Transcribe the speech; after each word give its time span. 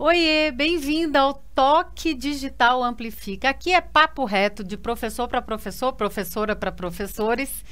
Oiê, 0.00 0.52
bem-vinda 0.52 1.18
ao 1.18 1.34
Toque 1.34 2.14
Digital 2.14 2.84
Amplifica. 2.84 3.48
Aqui 3.48 3.72
é 3.72 3.80
papo 3.80 4.24
reto 4.24 4.62
de 4.62 4.76
professor 4.76 5.26
para 5.26 5.42
professor, 5.42 5.92
professora 5.92 6.54
para 6.54 6.70
professores. 6.70 7.64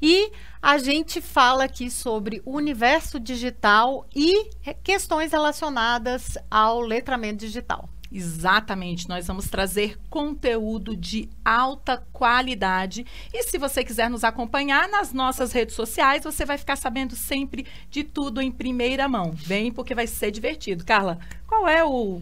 E 0.00 0.30
a 0.62 0.78
gente 0.78 1.20
fala 1.20 1.64
aqui 1.64 1.90
sobre 1.90 2.40
o 2.44 2.52
universo 2.52 3.18
digital 3.18 4.06
e 4.14 4.48
questões 4.84 5.32
relacionadas 5.32 6.38
ao 6.48 6.78
letramento 6.80 7.38
digital. 7.38 7.88
Exatamente, 8.14 9.08
nós 9.08 9.26
vamos 9.26 9.48
trazer 9.48 9.98
conteúdo 10.10 10.94
de 10.94 11.30
alta 11.42 11.96
qualidade. 12.12 13.06
E 13.32 13.42
se 13.44 13.56
você 13.56 13.82
quiser 13.82 14.10
nos 14.10 14.22
acompanhar 14.22 14.86
nas 14.88 15.14
nossas 15.14 15.50
redes 15.52 15.74
sociais, 15.74 16.22
você 16.22 16.44
vai 16.44 16.58
ficar 16.58 16.76
sabendo 16.76 17.16
sempre 17.16 17.66
de 17.90 18.04
tudo 18.04 18.42
em 18.42 18.50
primeira 18.50 19.08
mão. 19.08 19.32
Vem 19.32 19.72
porque 19.72 19.94
vai 19.94 20.06
ser 20.06 20.30
divertido. 20.30 20.84
Carla, 20.84 21.18
qual 21.46 21.66
é 21.66 21.82
o 21.82 22.20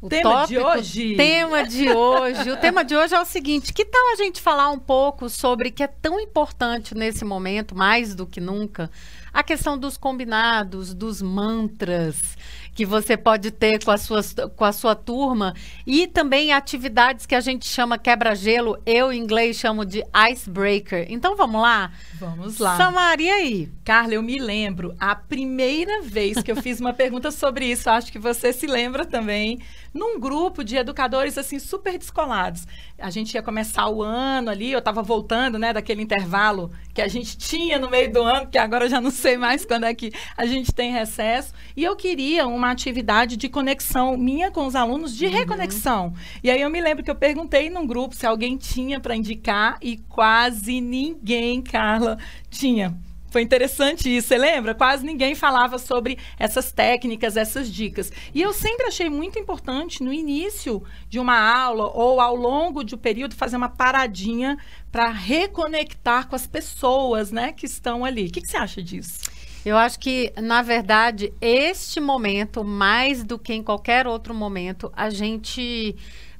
o 0.00 0.08
tema 0.08 0.40
tópico, 0.40 0.48
de 0.48 0.58
hoje? 0.58 1.16
Tema 1.16 1.64
de 1.64 1.90
hoje. 1.90 2.50
o 2.50 2.56
tema 2.56 2.84
de 2.84 2.94
hoje 2.96 3.14
é 3.14 3.20
o 3.20 3.24
seguinte: 3.24 3.72
que 3.72 3.84
tal 3.84 4.12
a 4.12 4.16
gente 4.16 4.40
falar 4.40 4.70
um 4.70 4.78
pouco 4.78 5.28
sobre 5.28 5.70
que 5.70 5.82
é 5.82 5.86
tão 5.86 6.20
importante 6.20 6.94
nesse 6.94 7.24
momento, 7.24 7.74
mais 7.74 8.14
do 8.14 8.26
que 8.26 8.40
nunca, 8.40 8.90
a 9.32 9.42
questão 9.42 9.76
dos 9.76 9.96
combinados, 9.96 10.94
dos 10.94 11.20
mantras 11.20 12.36
que 12.76 12.84
você 12.84 13.16
pode 13.16 13.50
ter 13.50 13.82
com 13.82 13.90
a 13.90 13.96
sua, 13.96 14.20
com 14.54 14.64
a 14.64 14.70
sua 14.70 14.94
turma 14.94 15.54
e 15.86 16.06
também 16.06 16.52
atividades 16.52 17.24
que 17.24 17.34
a 17.34 17.40
gente 17.40 17.66
chama 17.66 17.96
quebra-gelo, 17.96 18.78
eu 18.84 19.10
em 19.10 19.18
inglês 19.18 19.56
chamo 19.56 19.82
de 19.86 20.04
icebreaker. 20.30 21.06
Então 21.08 21.34
vamos 21.34 21.62
lá? 21.62 21.90
Vamos 22.20 22.58
lá. 22.58 22.76
Samaria 22.76 23.34
aí. 23.34 23.70
Carla, 23.82 24.12
eu 24.12 24.22
me 24.22 24.38
lembro 24.38 24.94
a 25.00 25.16
primeira 25.16 26.02
vez 26.02 26.42
que 26.42 26.52
eu 26.52 26.56
fiz 26.56 26.78
uma 26.78 26.92
pergunta 26.92 27.30
sobre 27.30 27.64
isso, 27.64 27.88
acho 27.88 28.12
que 28.12 28.18
você 28.18 28.52
se 28.52 28.66
lembra 28.66 29.06
também, 29.06 29.58
num 29.96 30.20
grupo 30.20 30.62
de 30.62 30.76
educadores 30.76 31.36
assim 31.38 31.58
super 31.58 31.98
descolados. 31.98 32.66
A 32.98 33.10
gente 33.10 33.34
ia 33.34 33.42
começar 33.42 33.88
o 33.88 34.02
ano 34.02 34.50
ali, 34.50 34.70
eu 34.70 34.78
estava 34.78 35.02
voltando, 35.02 35.58
né, 35.58 35.72
daquele 35.72 36.02
intervalo 36.02 36.70
que 36.94 37.02
a 37.02 37.08
gente 37.08 37.36
tinha 37.36 37.78
no 37.78 37.90
meio 37.90 38.12
do 38.12 38.22
ano, 38.22 38.46
que 38.46 38.58
agora 38.58 38.84
eu 38.84 38.88
já 38.88 39.00
não 39.00 39.10
sei 39.10 39.36
mais 39.36 39.64
quando 39.64 39.84
é 39.84 39.94
que 39.94 40.12
a 40.36 40.46
gente 40.46 40.72
tem 40.72 40.92
recesso, 40.92 41.52
e 41.76 41.84
eu 41.84 41.96
queria 41.96 42.46
uma 42.46 42.70
atividade 42.70 43.36
de 43.36 43.48
conexão 43.48 44.16
minha 44.16 44.50
com 44.50 44.66
os 44.66 44.74
alunos 44.74 45.16
de 45.16 45.26
uhum. 45.26 45.32
reconexão. 45.32 46.14
E 46.42 46.50
aí 46.50 46.60
eu 46.60 46.70
me 46.70 46.80
lembro 46.80 47.02
que 47.02 47.10
eu 47.10 47.16
perguntei 47.16 47.68
num 47.68 47.86
grupo 47.86 48.14
se 48.14 48.26
alguém 48.26 48.56
tinha 48.56 49.00
para 49.00 49.16
indicar 49.16 49.78
e 49.80 49.96
quase 49.96 50.80
ninguém, 50.80 51.62
Carla, 51.62 52.18
tinha. 52.50 52.96
Foi 53.36 53.42
interessante 53.42 54.08
isso, 54.16 54.28
você 54.28 54.38
lembra? 54.38 54.74
Quase 54.74 55.04
ninguém 55.04 55.34
falava 55.34 55.76
sobre 55.76 56.16
essas 56.38 56.72
técnicas, 56.72 57.36
essas 57.36 57.70
dicas. 57.70 58.10
E 58.34 58.40
eu 58.40 58.50
sempre 58.50 58.86
achei 58.86 59.10
muito 59.10 59.38
importante, 59.38 60.02
no 60.02 60.10
início 60.10 60.82
de 61.06 61.18
uma 61.18 61.38
aula 61.38 61.90
ou 61.92 62.18
ao 62.18 62.34
longo 62.34 62.82
de 62.82 62.94
um 62.94 62.98
período, 62.98 63.34
fazer 63.34 63.58
uma 63.58 63.68
paradinha 63.68 64.56
para 64.90 65.10
reconectar 65.10 66.28
com 66.28 66.34
as 66.34 66.46
pessoas 66.46 67.30
né, 67.30 67.52
que 67.52 67.66
estão 67.66 68.06
ali. 68.06 68.28
O 68.28 68.32
que, 68.32 68.40
que 68.40 68.48
você 68.48 68.56
acha 68.56 68.82
disso? 68.82 69.20
Eu 69.66 69.76
acho 69.76 69.98
que, 69.98 70.32
na 70.40 70.62
verdade, 70.62 71.30
este 71.38 72.00
momento, 72.00 72.64
mais 72.64 73.22
do 73.22 73.38
que 73.38 73.52
em 73.52 73.62
qualquer 73.62 74.06
outro 74.06 74.32
momento, 74.32 74.90
a 74.96 75.10
gente 75.10 75.94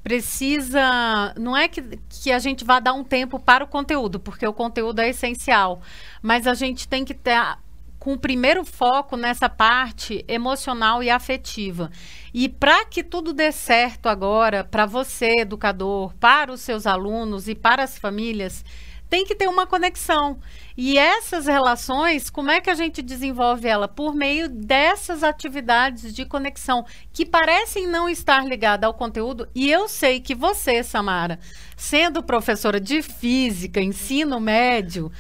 precisa. 0.07 1.35
Não 1.37 1.57
é 1.57 1.67
que, 1.67 1.83
que 2.09 2.31
a 2.31 2.39
gente 2.39 2.65
vá 2.65 2.79
dar 2.79 2.93
um 2.93 3.03
tempo 3.03 3.41
para 3.41 3.65
o 3.65 3.67
conteúdo, 3.67 4.21
porque 4.21 4.47
o 4.47 4.53
conteúdo 4.53 5.01
é 5.01 5.09
essencial, 5.09 5.83
mas 6.23 6.47
a 6.47 6.55
gente 6.55 6.87
tem 6.87 7.05
que 7.05 7.13
ter 7.13 7.37
com 7.99 8.13
o 8.13 8.19
primeiro 8.19 8.65
foco 8.65 9.17
nessa 9.17 9.49
parte 9.49 10.25
emocional 10.29 11.03
e 11.03 11.11
afetiva. 11.11 11.91
E 12.33 12.49
para 12.49 12.85
que 12.85 13.03
tudo 13.03 13.33
dê 13.33 13.51
certo 13.51 14.09
agora, 14.09 14.63
para 14.63 14.87
você, 14.87 15.41
educador, 15.41 16.15
para 16.21 16.53
os 16.53 16.61
seus 16.61 16.87
alunos 16.87 17.49
e 17.49 17.57
para 17.57 17.83
as 17.83 17.99
famílias, 17.99 18.65
tem 19.11 19.25
que 19.25 19.35
ter 19.35 19.49
uma 19.49 19.67
conexão. 19.67 20.39
E 20.77 20.99
essas 20.99 21.47
relações, 21.47 22.29
como 22.29 22.51
é 22.51 22.61
que 22.61 22.69
a 22.69 22.75
gente 22.75 23.01
desenvolve 23.01 23.67
ela? 23.67 23.89
Por 23.89 24.15
meio 24.15 24.47
dessas 24.47 25.23
atividades 25.23 26.15
de 26.15 26.27
conexão 26.27 26.85
que 27.13 27.25
parecem 27.25 27.87
não 27.87 28.09
estar 28.09 28.45
ligadas 28.47 28.87
ao 28.87 28.93
conteúdo. 28.93 29.49
E 29.55 29.71
eu 29.71 29.89
sei 29.89 30.21
que 30.21 30.35
você, 30.35 30.83
Samara, 30.83 31.39
sendo 31.77 32.23
professora 32.23 32.79
de 32.79 33.01
física, 33.01 33.81
ensino 33.81 34.39
médio, 34.39 35.11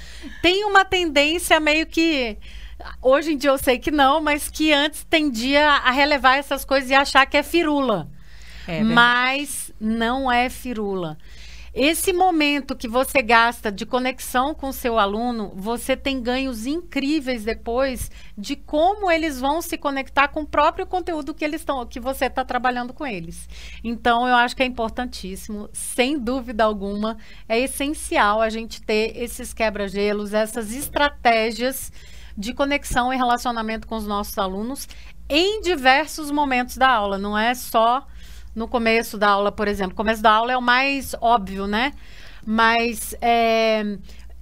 tem 0.42 0.64
uma 0.64 0.84
tendência 0.84 1.58
meio 1.58 1.86
que 1.86 2.36
hoje 3.00 3.32
em 3.32 3.38
dia 3.38 3.50
eu 3.50 3.58
sei 3.58 3.78
que 3.78 3.90
não, 3.90 4.20
mas 4.20 4.50
que 4.50 4.72
antes 4.74 5.04
tendia 5.04 5.68
a 5.68 5.90
relevar 5.90 6.36
essas 6.36 6.66
coisas 6.66 6.90
e 6.90 6.94
achar 6.94 7.24
que 7.24 7.36
é 7.36 7.42
firula. 7.42 8.10
É 8.68 8.82
mas 8.82 9.72
não 9.80 10.30
é 10.30 10.50
firula. 10.50 11.16
Esse 11.78 12.10
momento 12.10 12.75
que 12.75 12.88
você 12.88 13.20
gasta 13.20 13.70
de 13.70 13.84
conexão 13.84 14.54
com 14.54 14.70
o 14.70 14.72
seu 14.72 14.98
aluno, 14.98 15.53
você 15.54 15.94
tem 15.94 16.22
ganhos 16.22 16.64
incríveis 16.64 17.44
depois 17.44 18.10
de 18.34 18.56
como 18.56 19.10
eles 19.10 19.38
vão 19.38 19.60
se 19.60 19.76
conectar 19.76 20.28
com 20.28 20.41
o 20.41 20.47
próprio 20.47 20.86
conteúdo 20.86 21.34
que 21.34 21.44
eles 21.44 21.60
estão, 21.60 21.84
que 21.84 22.00
você 22.00 22.25
está 22.25 22.42
trabalhando 22.47 22.94
com 22.94 23.04
eles. 23.04 23.47
Então, 23.84 24.26
eu 24.26 24.34
acho 24.34 24.56
que 24.56 24.62
é 24.62 24.66
importantíssimo, 24.66 25.69
sem 25.70 26.19
dúvida 26.19 26.65
alguma, 26.65 27.19
é 27.47 27.60
essencial 27.60 28.41
a 28.41 28.48
gente 28.48 28.81
ter 28.81 29.12
esses 29.15 29.53
quebra-gelos, 29.53 30.32
essas 30.32 30.72
estratégias 30.75 31.92
de 32.34 32.54
conexão 32.54 33.12
e 33.12 33.19
relacionamento 33.19 33.86
com 33.86 33.97
os 33.97 34.06
nossos 34.06 34.38
alunos 34.38 34.88
em 35.28 35.60
diversos 35.60 36.31
momentos 36.31 36.78
da 36.78 36.88
aula. 36.88 37.19
Não 37.19 37.36
é 37.36 37.54
só 37.54 38.06
no 38.56 38.66
começo 38.66 39.18
da 39.18 39.28
aula, 39.28 39.52
por 39.52 39.68
exemplo. 39.68 39.92
O 39.92 39.96
começo 39.96 40.22
da 40.22 40.32
aula 40.32 40.52
é 40.52 40.56
o 40.56 40.62
mais 40.62 41.14
óbvio, 41.20 41.66
né? 41.66 41.92
Mas 42.44 43.14
é, 43.20 43.84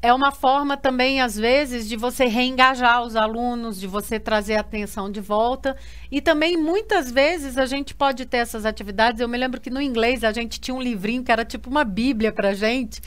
é 0.04 0.12
uma 0.12 0.30
forma 0.30 0.76
também, 0.76 1.22
às 1.22 1.34
vezes, 1.34 1.88
de 1.88 1.96
você 1.96 2.26
reengajar 2.26 3.02
os 3.02 3.16
alunos, 3.16 3.80
de 3.80 3.86
você 3.86 4.20
trazer 4.20 4.56
a 4.56 4.60
atenção 4.60 5.10
de 5.10 5.18
volta. 5.18 5.74
E 6.12 6.20
também, 6.20 6.58
muitas 6.58 7.10
vezes, 7.10 7.56
a 7.56 7.64
gente 7.64 7.94
pode 7.94 8.26
ter 8.26 8.36
essas 8.36 8.66
atividades. 8.66 9.18
Eu 9.22 9.28
me 9.30 9.38
lembro 9.38 9.58
que 9.58 9.70
no 9.70 9.80
inglês 9.80 10.22
a 10.22 10.30
gente 10.30 10.60
tinha 10.60 10.74
um 10.74 10.82
livrinho 10.82 11.24
que 11.24 11.32
era 11.32 11.42
tipo 11.42 11.70
uma 11.70 11.84
bíblia 11.84 12.30
para 12.30 12.52
gente, 12.52 13.00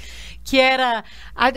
que 0.43 0.59
era 0.59 1.03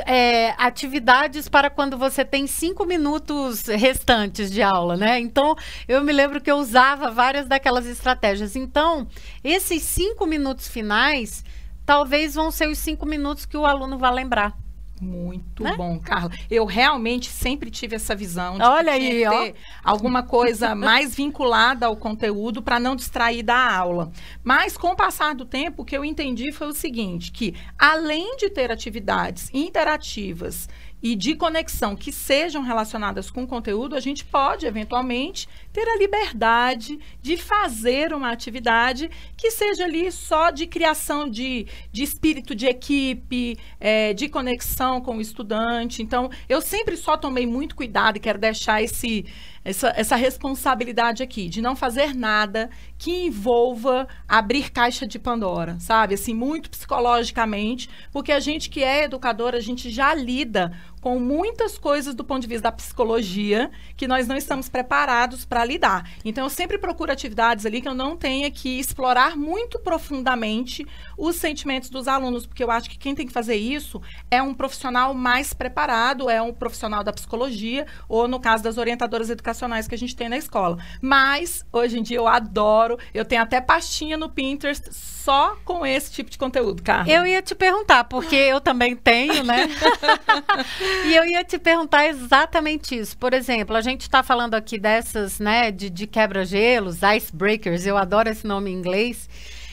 é, 0.05 0.55
atividades 0.59 1.49
para 1.49 1.71
quando 1.71 1.97
você 1.97 2.23
tem 2.23 2.47
cinco 2.47 2.85
minutos 2.85 3.65
restantes 3.65 4.51
de 4.51 4.61
aula, 4.61 4.95
né? 4.95 5.19
Então, 5.19 5.57
eu 5.89 6.05
me 6.05 6.13
lembro 6.13 6.43
que 6.43 6.51
eu 6.51 6.59
usava 6.59 7.11
várias 7.11 7.47
daquelas 7.49 7.87
estratégias. 7.87 8.57
Então, 8.57 9.09
esses 9.43 9.85
cinco 9.85 10.27
minutos 10.27 10.69
finais, 10.69 11.43
talvez 11.87 12.35
vão 12.35 12.51
ser 12.51 12.69
os 12.69 12.77
cinco 12.77 13.07
minutos 13.07 13.47
que 13.47 13.57
o 13.57 13.65
aluno 13.65 13.97
vai 13.97 14.13
lembrar. 14.13 14.55
Muito 15.01 15.65
né? 15.65 15.75
bom, 15.77 15.99
Carla. 15.99 16.31
Eu 16.51 16.67
realmente 16.67 17.31
sempre 17.31 17.71
tive 17.71 17.97
essa 17.97 18.15
visão 18.15 18.59
de 18.59 18.63
Olha 18.63 18.93
aí, 18.93 19.21
ter 19.21 19.29
ó. 19.29 19.53
alguma 19.83 20.23
coisa 20.23 20.75
mais 20.75 21.15
vinculada 21.15 21.87
ao 21.87 21.97
conteúdo 21.97 22.61
para 22.61 22.79
não 22.79 22.95
distrair 22.95 23.43
da 23.43 23.75
aula. 23.75 24.13
Mas 24.45 24.77
com 24.77 24.89
o 24.89 24.97
passar 24.97 25.35
do 25.35 25.47
tempo, 25.47 25.83
o 25.83 25.85
que 25.85 25.97
eu 25.97 26.05
entendi 26.05 26.53
foi 26.53 26.67
o 26.67 26.75
seguinte, 26.75 27.33
que 27.33 27.55
além 27.79 28.37
de 28.37 28.51
ter 28.51 28.71
atividades 28.71 29.49
interativas 29.55 30.69
e 31.03 31.15
de 31.17 31.35
conexão 31.35 31.97
que 31.97 32.13
sejam 32.13 32.63
relacionadas 32.63 33.31
com 33.31 33.45
o 33.45 33.47
conteúdo, 33.47 33.97
a 33.97 34.01
gente 34.01 34.25
pode, 34.25 34.67
eventualmente, 34.67 35.49
ter 35.73 35.89
a 35.89 35.97
liberdade 35.97 36.99
de 37.23 37.37
fazer 37.37 38.13
uma 38.13 38.31
atividade 38.31 39.11
que 39.37 39.51
seja 39.51 39.85
ali 39.85 40.11
só 40.13 40.51
de 40.51 40.67
criação 40.67 41.29
de, 41.29 41.67
de 41.91 42.03
espírito 42.03 42.55
de 42.55 42.67
equipe, 42.67 43.59
é, 43.79 44.13
de 44.13 44.29
conexão 44.29 45.01
com 45.01 45.17
o 45.17 45.21
estudante. 45.21 46.03
Então, 46.03 46.31
eu 46.49 46.61
sempre 46.61 46.97
só 46.97 47.17
tomei 47.17 47.47
muito 47.47 47.75
cuidado 47.75 48.17
e 48.17 48.21
quero 48.21 48.39
deixar 48.39 48.83
esse 48.83 49.25
essa, 49.65 49.93
essa 49.95 50.17
responsabilidade 50.17 51.23
aqui 51.23 51.49
de 51.49 51.61
não 51.61 51.77
fazer 51.77 52.15
nada 52.15 52.71
que 52.99 53.27
envolva 53.27 54.07
abrir 54.27 54.71
caixa 54.71 55.07
de 55.07 55.19
Pandora, 55.19 55.79
sabe? 55.79 56.15
Assim, 56.15 56.35
muito 56.35 56.71
psicologicamente, 56.71 57.89
porque 58.13 58.33
a 58.33 58.41
gente 58.41 58.71
que 58.71 58.83
é 58.83 59.05
educador, 59.05 59.55
a 59.55 59.61
gente 59.61 59.91
já 59.91 60.15
lida 60.15 60.73
com 61.01 61.19
muitas 61.19 61.79
coisas 61.79 62.15
do 62.15 62.23
ponto 62.23 62.43
de 62.43 62.49
vista 62.49 62.65
da 62.65 62.73
psicologia 62.73 63.71
que 63.97 64.07
nós 64.07 64.27
não 64.29 64.37
estamos 64.37 64.69
preparados 64.69 65.45
para 65.45 65.65
lidar. 65.65 66.09
Então, 66.25 66.45
eu 66.45 66.51
sempre 66.51 66.79
procuro 66.79 67.11
atividades 67.11 67.65
ali 67.65 67.81
que 67.81 67.89
eu 67.89 67.95
não 67.95 68.17
tenha 68.17 68.51
que 68.51 68.79
explorar 68.79 69.37
muito 69.37 69.79
profundamente 69.79 70.87
os 71.17 71.37
sentimentos 71.37 71.91
dos 71.91 72.07
alunos, 72.07 72.47
porque 72.47 72.63
eu 72.63 72.71
acho 72.71 72.91
que 72.91 72.99
quem 72.99 73.15
tem 73.15 73.27
que 73.27 73.33
fazer 73.33 73.57
isso 73.57 74.01
é 74.31 74.43
um 74.43 74.55
profissional 74.55 75.15
mais 75.15 75.55
preparado, 75.55 76.29
é 76.29 76.41
um 76.41 76.53
profissional 76.53 77.03
da 77.03 77.13
psicologia, 77.13 77.87
ou 78.09 78.29
no 78.29 78.41
caso 78.41 78.63
das 78.63 78.77
orientadoras 78.77 79.31
educacionais 79.31 79.89
que 79.89 79.95
a 79.95 79.99
gente 79.99 80.15
tem 80.15 80.29
na 80.29 80.37
escola. 80.37 80.79
Mas, 81.01 81.65
hoje 81.73 81.99
em 81.99 82.03
dia, 82.03 82.19
eu 82.19 82.29
adoro, 82.29 82.99
eu 83.15 83.25
tenho 83.25 83.43
até 83.43 83.61
pastinha 83.61 84.17
no 84.17 84.29
Pinterest 84.29 84.93
só 84.93 85.57
com 85.65 85.85
esse 85.85 86.13
tipo 86.13 86.31
de 86.31 86.39
conteúdo, 86.39 86.83
Carla. 86.83 87.11
Eu 87.11 87.27
ia 87.27 87.43
te 87.43 87.55
perguntar, 87.55 88.05
porque 88.05 88.35
eu 88.35 88.61
também 88.61 88.97
tenho, 88.97 89.45
né? 89.45 89.69
E 91.07 91.15
eu 91.17 91.25
ia 91.25 91.43
te 91.43 91.59
perguntar 91.59 92.07
exatamente 92.07 92.97
isso. 92.97 93.17
Por 93.17 93.33
exemplo, 93.33 93.77
a 93.77 93.81
gente 93.81 94.03
está 94.03 94.23
falando 94.23 94.55
aqui 94.55 94.79
dessas, 94.79 95.39
né, 95.39 95.71
de, 95.71 95.91
de 95.91 96.07
quebra-gelos, 96.07 96.99
icebreakers, 97.03 97.87
eu 97.87 97.97
adoro 97.97 98.29
esse 98.29 98.47
nome 98.47 98.71
em 98.71 98.75
inglês. 98.75 99.29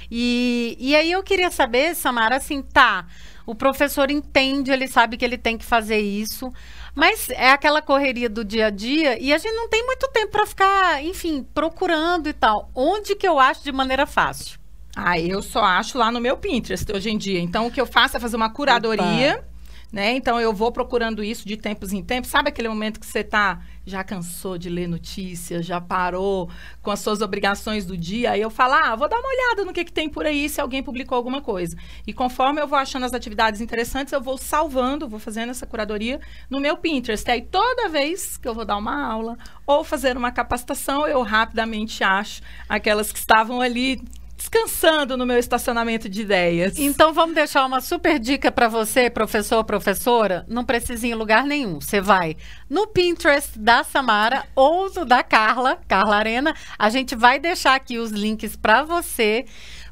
E, 0.10 0.78
e 0.80 0.96
aí 0.96 1.12
eu 1.12 1.22
queria 1.22 1.52
saber, 1.52 1.94
Samara, 1.96 2.38
assim, 2.38 2.62
tá, 2.62 3.06
o 3.46 3.54
professor 3.54 4.10
entende, 4.10 4.72
ele 4.72 4.88
sabe 4.88 5.18
que 5.18 5.25
ele 5.25 5.38
tem 5.38 5.58
que 5.58 5.66
fazer 5.66 6.00
isso, 6.00 6.52
mas 6.96 7.30
é 7.30 7.52
aquela 7.52 7.81
correria 7.81 8.30
do 8.30 8.44
dia 8.44 8.68
a 8.68 8.69
dia 8.69 9.22
e 9.22 9.34
a 9.34 9.38
gente 9.38 9.54
não 9.54 9.69
tem 9.69 9.86
muito 9.86 10.08
tempo 10.10 10.31
para 10.31 10.46
ficar, 10.46 11.04
enfim, 11.04 11.46
procurando 11.54 12.28
e 12.28 12.34
tal. 12.34 12.69
Onde 12.74 13.16
que 13.16 13.28
eu 13.28 13.40
acho 13.40 13.64
de 13.64 13.72
maneira 13.72 14.06
fácil? 14.06 14.58
Ah, 14.96 15.19
eu 15.19 15.44
só 15.44 15.64
acho 15.64 15.98
lá 15.98 16.12
no 16.12 16.19
meu 16.19 16.38
Pinterest 16.38 16.92
hoje 16.92 17.10
em 17.10 17.18
dia. 17.18 17.40
Então, 17.40 17.68
o 17.68 17.72
que 17.72 17.80
eu 17.80 17.86
faço 17.86 18.18
é 18.18 18.19
fazer 18.19 18.36
uma 18.36 18.50
curadoria. 18.50 19.36
Opa 19.38 19.56
né? 19.92 20.13
Então 20.16 20.39
eu 20.39 20.54
vou 20.54 20.72
procurando 20.72 21.24
isso 21.24 21.48
de 21.48 21.57
tempos 21.57 21.94
em 21.94 22.04
tempos. 22.04 22.30
Sabe 22.30 22.50
aquele 22.50 22.68
momento 22.68 23.00
que 23.00 23.06
você 23.06 23.24
tá 23.24 23.62
já 23.86 24.04
cansou 24.04 24.57
de 24.57 24.69
ler 24.69 24.86
notícias, 24.86 25.66
já 25.66 25.80
parou 25.80 26.50
com 26.81 26.92
as 26.92 27.00
suas 27.00 27.22
obrigações 27.22 27.86
do 27.86 27.98
dia, 27.98 28.31
aí 28.31 28.42
eu 28.42 28.50
falo: 28.50 28.74
"Ah, 28.74 28.95
vou 28.95 29.07
dar 29.07 29.18
uma 29.18 29.30
olhada 29.30 29.63
no 29.63 29.72
que 29.72 29.86
que 29.86 29.94
tem 29.94 30.10
por 30.10 30.25
aí 30.25 30.50
se 30.50 30.60
alguém 30.60 30.84
publicou 30.84 31.16
alguma 31.16 31.42
coisa". 31.42 31.78
E 32.06 32.12
conforme 32.12 32.62
eu 32.62 32.68
vou 32.68 32.78
achando 32.78 33.06
as 33.06 33.13
atividades 33.13 33.62
interessantes, 33.62 34.12
eu 34.12 34.22
vou 34.22 34.38
salvando, 34.38 35.07
vou 35.07 35.19
fazendo 35.19 35.51
essa 35.51 35.66
curadoria 35.66 36.19
no 36.50 36.60
meu 36.60 36.75
Pinterest. 36.78 37.28
E 37.30 37.31
aí 37.31 37.42
toda 37.42 37.88
vez 37.88 38.38
que 38.38 38.48
eu 38.48 38.54
vou 38.54 38.66
dar 38.66 38.78
uma 38.78 39.01
aula 39.06 39.38
ou 39.66 39.83
fazer 39.83 40.18
uma 40.18 40.31
capacitação, 40.31 41.07
eu 41.07 41.22
rapidamente 41.22 42.04
acho 42.04 42.42
aquelas 42.68 43.12
que 43.12 43.19
estavam 43.19 43.62
ali 43.62 44.01
descansando 44.38 45.18
no 45.18 45.25
meu 45.25 45.38
estacionamento 45.38 46.07
de 46.07 46.22
ideias. 46.22 46.78
Então 46.78 47.12
vamos 47.12 47.34
deixar 47.34 47.66
uma 47.66 47.81
super 47.81 48.19
dica 48.19 48.51
para 48.51 48.68
você, 48.68 49.10
professor, 49.10 49.63
professora. 49.63 50.45
Não 50.48 50.63
precisa 50.63 51.07
ir 51.07 51.12
em 51.12 51.16
lugar 51.16 51.44
nenhum. 51.44 51.81
Você 51.81 52.00
vai 52.00 52.38
no 52.69 52.86
Pinterest 52.88 53.57
da 53.57 53.84
Samara 53.84 54.45
ou 54.56 54.94
no 54.94 55.04
da 55.04 55.24
Carla, 55.24 55.80
Carla 55.88 56.18
Arena. 56.18 56.56
A 56.78 56.89
gente 56.89 57.16
vai 57.16 57.39
deixar 57.39 57.75
aqui 57.75 57.98
os 57.98 58.12
links 58.12 58.56
para 58.56 58.84
você 58.84 59.45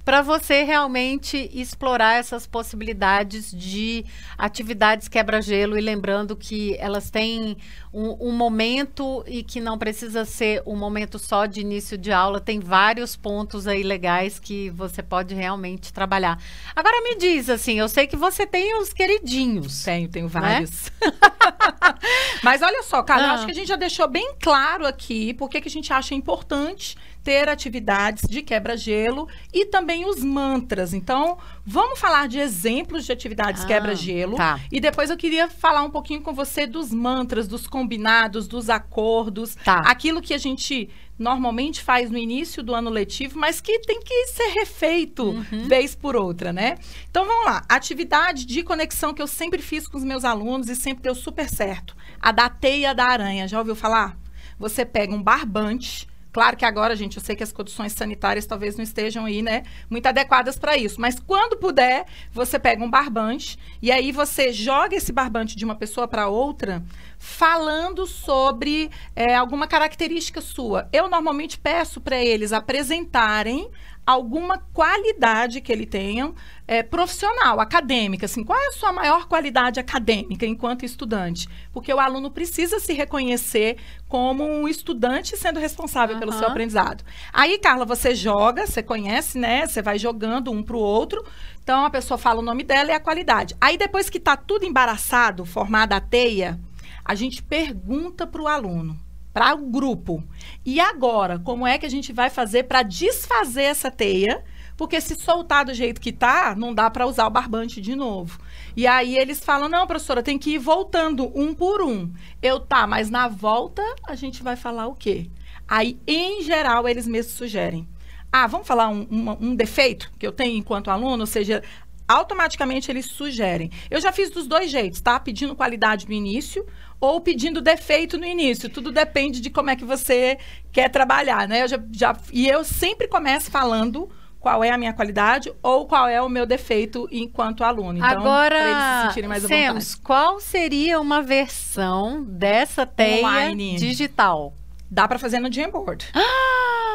para 0.05 0.21
você 0.21 0.61
realmente 0.61 1.49
explorar 1.51 2.19
essas 2.19 2.45
possibilidades 2.45 3.51
de 3.51 4.05
atividades 4.37 5.07
quebra-gelo 5.07 5.75
e 5.75 5.81
lembrando 5.81 6.35
que 6.35 6.77
elas 6.77 7.09
têm 7.09 7.57
um, 7.91 8.27
um, 8.27 8.31
momento 8.31 9.23
e 9.25 9.41
que 9.41 9.59
não 9.59 9.79
precisa 9.79 10.23
ser 10.23 10.61
um 10.63 10.75
momento 10.75 11.17
só 11.17 11.47
de 11.47 11.61
início 11.61 11.97
de 11.97 12.11
aula, 12.11 12.39
tem 12.39 12.59
vários 12.59 13.15
pontos 13.15 13.65
aí 13.65 13.81
legais 13.81 14.37
que 14.37 14.69
você 14.69 15.01
pode 15.01 15.33
realmente 15.33 15.91
trabalhar. 15.91 16.39
Agora 16.75 17.01
me 17.01 17.15
diz 17.15 17.49
assim, 17.49 17.79
eu 17.79 17.89
sei 17.89 18.05
que 18.05 18.15
você 18.15 18.45
tem 18.45 18.79
os 18.79 18.93
queridinhos. 18.93 19.83
Tenho, 19.83 20.07
tenho 20.07 20.25
né? 20.25 20.31
vários. 20.31 20.91
Né? 21.01 21.11
Mas 22.43 22.61
olha 22.61 22.83
só, 22.83 23.01
cara, 23.01 23.31
ah. 23.31 23.33
acho 23.33 23.45
que 23.45 23.51
a 23.51 23.55
gente 23.55 23.67
já 23.67 23.75
deixou 23.75 24.07
bem 24.07 24.35
claro 24.39 24.85
aqui 24.85 25.33
porque 25.33 25.59
que 25.59 25.67
a 25.67 25.71
gente 25.71 25.91
acha 25.91 26.13
importante 26.13 26.95
ter 27.25 27.49
atividades 27.49 28.29
de 28.29 28.43
quebra-gelo 28.43 29.27
e 29.51 29.65
também 29.65 30.07
os 30.07 30.23
mantras. 30.23 30.93
Então, 30.93 31.39
vamos 31.65 31.99
falar 31.99 32.27
de 32.27 32.37
exemplos 32.37 33.03
de 33.03 33.11
atividades 33.11 33.63
ah, 33.63 33.67
quebra-gelo. 33.67 34.37
Tá. 34.37 34.59
E 34.71 34.79
depois 34.79 35.09
eu 35.09 35.17
queria 35.17 35.49
falar 35.49 35.81
um 35.81 35.89
pouquinho 35.89 36.21
com 36.21 36.33
você 36.33 36.67
dos 36.67 36.93
mantras, 36.93 37.47
dos 37.47 37.65
combinados, 37.65 38.47
dos 38.47 38.69
acordos. 38.69 39.55
Tá. 39.55 39.79
Aquilo 39.79 40.21
que 40.21 40.35
a 40.35 40.37
gente 40.37 40.87
normalmente 41.17 41.81
faz 41.81 42.11
no 42.11 42.17
início 42.17 42.61
do 42.61 42.75
ano 42.75 42.91
letivo, 42.91 43.39
mas 43.39 43.59
que 43.59 43.79
tem 43.79 44.01
que 44.01 44.27
ser 44.27 44.49
refeito 44.49 45.23
uhum. 45.23 45.67
vez 45.67 45.95
por 45.95 46.15
outra, 46.15 46.53
né? 46.53 46.77
Então 47.09 47.25
vamos 47.25 47.45
lá. 47.45 47.63
Atividade 47.67 48.45
de 48.45 48.61
conexão 48.61 49.15
que 49.15 49.21
eu 49.21 49.27
sempre 49.27 49.63
fiz 49.63 49.87
com 49.87 49.97
os 49.97 50.03
meus 50.03 50.23
alunos 50.23 50.69
e 50.69 50.75
sempre 50.75 51.01
deu 51.01 51.15
super 51.15 51.49
certo. 51.49 51.95
A 52.21 52.31
da 52.31 52.49
teia 52.49 52.93
da 52.93 53.05
aranha. 53.05 53.47
Já 53.47 53.57
ouviu 53.57 53.75
falar? 53.75 54.15
Você 54.59 54.85
pega 54.85 55.15
um 55.15 55.23
barbante 55.23 56.07
Claro 56.35 56.57
que 56.57 56.65
agora, 56.65 56.97
gente, 56.97 57.15
eu 57.15 57.23
sei 57.23 57.33
que 57.33 57.43
as 57.43 57.53
condições 57.53 57.93
sanitárias 57.93 58.45
talvez 58.45 58.75
não 58.75 58.83
estejam 58.83 59.23
aí, 59.23 59.41
né, 59.41 59.63
muito 59.89 60.05
adequadas 60.05 60.59
para 60.59 60.75
isso. 60.75 60.99
Mas 60.99 61.17
quando 61.17 61.55
puder, 61.55 62.05
você 62.29 62.59
pega 62.59 62.83
um 62.83 62.89
barbante 62.89 63.57
e 63.81 63.89
aí 63.89 64.11
você 64.11 64.51
joga 64.51 64.97
esse 64.97 65.13
barbante 65.13 65.55
de 65.55 65.63
uma 65.63 65.75
pessoa 65.75 66.09
para 66.09 66.27
outra, 66.27 66.83
falando 67.17 68.05
sobre 68.05 68.91
é, 69.15 69.33
alguma 69.33 69.65
característica 69.65 70.41
sua. 70.41 70.89
Eu 70.91 71.07
normalmente 71.07 71.57
peço 71.57 72.01
para 72.01 72.21
eles 72.21 72.51
apresentarem 72.51 73.69
alguma 74.05 74.59
qualidade 74.71 75.61
que 75.61 75.71
ele 75.71 75.85
tenham 75.85 76.35
é, 76.67 76.83
profissional, 76.83 77.59
acadêmica. 77.59 78.25
Assim, 78.25 78.43
qual 78.43 78.59
é 78.59 78.67
a 78.67 78.71
sua 78.73 78.93
maior 78.93 79.27
qualidade 79.27 79.79
acadêmica 79.79 80.45
enquanto 80.45 80.85
estudante? 80.85 81.47
Porque 81.73 81.93
o 81.93 81.99
aluno 81.99 82.29
precisa 82.29 82.79
se 82.79 82.93
reconhecer 82.93 83.77
como 84.07 84.43
um 84.43 84.67
estudante 84.67 85.35
sendo 85.35 85.59
responsável 85.59 86.15
uhum. 86.15 86.19
pelo 86.19 86.33
seu 86.33 86.47
aprendizado. 86.47 87.03
Aí, 87.33 87.57
Carla, 87.57 87.85
você 87.85 88.13
joga, 88.13 88.67
você 88.67 88.83
conhece, 88.83 89.37
né? 89.37 89.65
Você 89.65 89.81
vai 89.81 89.97
jogando 89.97 90.51
um 90.51 90.61
para 90.61 90.75
o 90.75 90.79
outro. 90.79 91.25
Então, 91.63 91.83
a 91.85 91.89
pessoa 91.89 92.17
fala 92.17 92.39
o 92.39 92.45
nome 92.45 92.63
dela 92.63 92.91
e 92.91 92.93
a 92.93 92.99
qualidade. 92.99 93.55
Aí, 93.59 93.77
depois 93.77 94.09
que 94.09 94.19
está 94.19 94.37
tudo 94.37 94.65
embaraçado, 94.65 95.45
formada 95.45 95.95
a 95.95 96.01
teia, 96.01 96.59
a 97.03 97.15
gente 97.15 97.41
pergunta 97.41 98.27
para 98.27 98.41
o 98.41 98.47
aluno 98.47 99.05
para 99.35 99.53
o 99.53 99.65
grupo. 99.69 100.23
E 100.65 100.79
agora, 100.79 101.37
como 101.37 101.67
é 101.67 101.77
que 101.77 101.85
a 101.85 101.89
gente 101.89 102.13
vai 102.13 102.29
fazer 102.29 102.63
para 102.63 102.83
desfazer 102.83 103.63
essa 103.63 103.91
teia? 103.91 104.41
Porque 104.77 105.01
se 105.01 105.13
soltar 105.13 105.65
do 105.65 105.73
jeito 105.73 105.99
que 105.99 106.13
tá, 106.13 106.55
não 106.55 106.73
dá 106.73 106.89
para 106.89 107.05
usar 107.05 107.27
o 107.27 107.29
barbante 107.29 107.81
de 107.81 107.97
novo. 107.97 108.39
E 108.77 108.87
aí 108.87 109.17
eles 109.17 109.43
falam: 109.43 109.67
"Não, 109.67 109.85
professora, 109.85 110.23
tem 110.23 110.39
que 110.39 110.51
ir 110.51 110.57
voltando 110.57 111.29
um 111.35 111.53
por 111.53 111.81
um". 111.81 112.09
Eu 112.41 112.61
tá, 112.61 112.87
mas 112.87 113.09
na 113.09 113.27
volta 113.27 113.83
a 114.07 114.15
gente 114.15 114.41
vai 114.41 114.55
falar 114.55 114.87
o 114.87 114.95
quê? 114.95 115.29
Aí, 115.67 115.99
em 116.07 116.41
geral, 116.41 116.87
eles 116.87 117.05
mesmos 117.05 117.35
sugerem. 117.35 117.85
Ah, 118.31 118.47
vamos 118.47 118.67
falar 118.67 118.87
um, 118.87 119.05
um, 119.11 119.49
um 119.49 119.55
defeito 119.55 120.11
que 120.17 120.25
eu 120.25 120.31
tenho 120.31 120.57
enquanto 120.57 120.91
aluno, 120.91 121.23
ou 121.23 121.27
seja, 121.27 121.61
automaticamente 122.07 122.91
eles 122.91 123.05
sugerem. 123.05 123.71
Eu 123.89 123.99
já 123.99 124.11
fiz 124.11 124.29
dos 124.29 124.47
dois 124.47 124.69
jeitos, 124.69 125.01
tá? 125.01 125.19
Pedindo 125.19 125.55
qualidade 125.55 126.07
no 126.07 126.13
início 126.13 126.65
ou 126.99 127.19
pedindo 127.21 127.61
defeito 127.61 128.17
no 128.17 128.25
início. 128.25 128.69
Tudo 128.69 128.91
depende 128.91 129.41
de 129.41 129.49
como 129.49 129.69
é 129.69 129.75
que 129.75 129.85
você 129.85 130.37
quer 130.71 130.89
trabalhar, 130.89 131.47
né? 131.47 131.63
Eu 131.63 131.67
já, 131.67 131.79
já, 131.91 132.15
e 132.31 132.47
eu 132.47 132.63
sempre 132.63 133.07
começo 133.07 133.49
falando 133.49 134.09
qual 134.39 134.63
é 134.63 134.69
a 134.69 134.77
minha 134.77 134.93
qualidade 134.93 135.51
ou 135.63 135.87
qual 135.87 136.07
é 136.07 136.21
o 136.21 136.29
meu 136.29 136.45
defeito 136.45 137.07
enquanto 137.11 137.63
aluno. 137.63 137.97
Então, 137.97 138.07
Agora, 138.09 138.55
eles 138.55 139.01
se 139.01 139.07
sentirem 139.07 139.27
mais 139.27 139.43
Semos, 139.43 139.95
qual 139.95 140.39
seria 140.39 141.01
uma 141.01 141.21
versão 141.23 142.23
dessa 142.23 142.85
teia 142.85 143.25
Online. 143.25 143.75
digital? 143.77 144.53
Dá 144.95 145.09
para 145.09 145.19
fazer 145.19 145.39
no 145.39 145.51
Jamboard. 145.51 146.07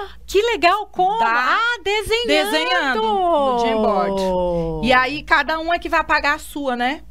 Ah, 0.03 0.09
que 0.27 0.41
legal! 0.41 0.87
Como? 0.87 1.19
Dá 1.19 1.59
ah, 1.59 1.81
desenhando! 1.85 2.51
Desenhando 2.51 3.03
no 3.03 3.59
Jamboard. 3.59 4.87
E 4.87 4.93
aí, 4.93 5.23
cada 5.23 5.59
um 5.59 5.73
é 5.75 5.79
que 5.79 5.89
vai 5.89 6.01
apagar 6.01 6.37
a 6.37 6.39
sua, 6.39 6.75
né? 6.75 7.03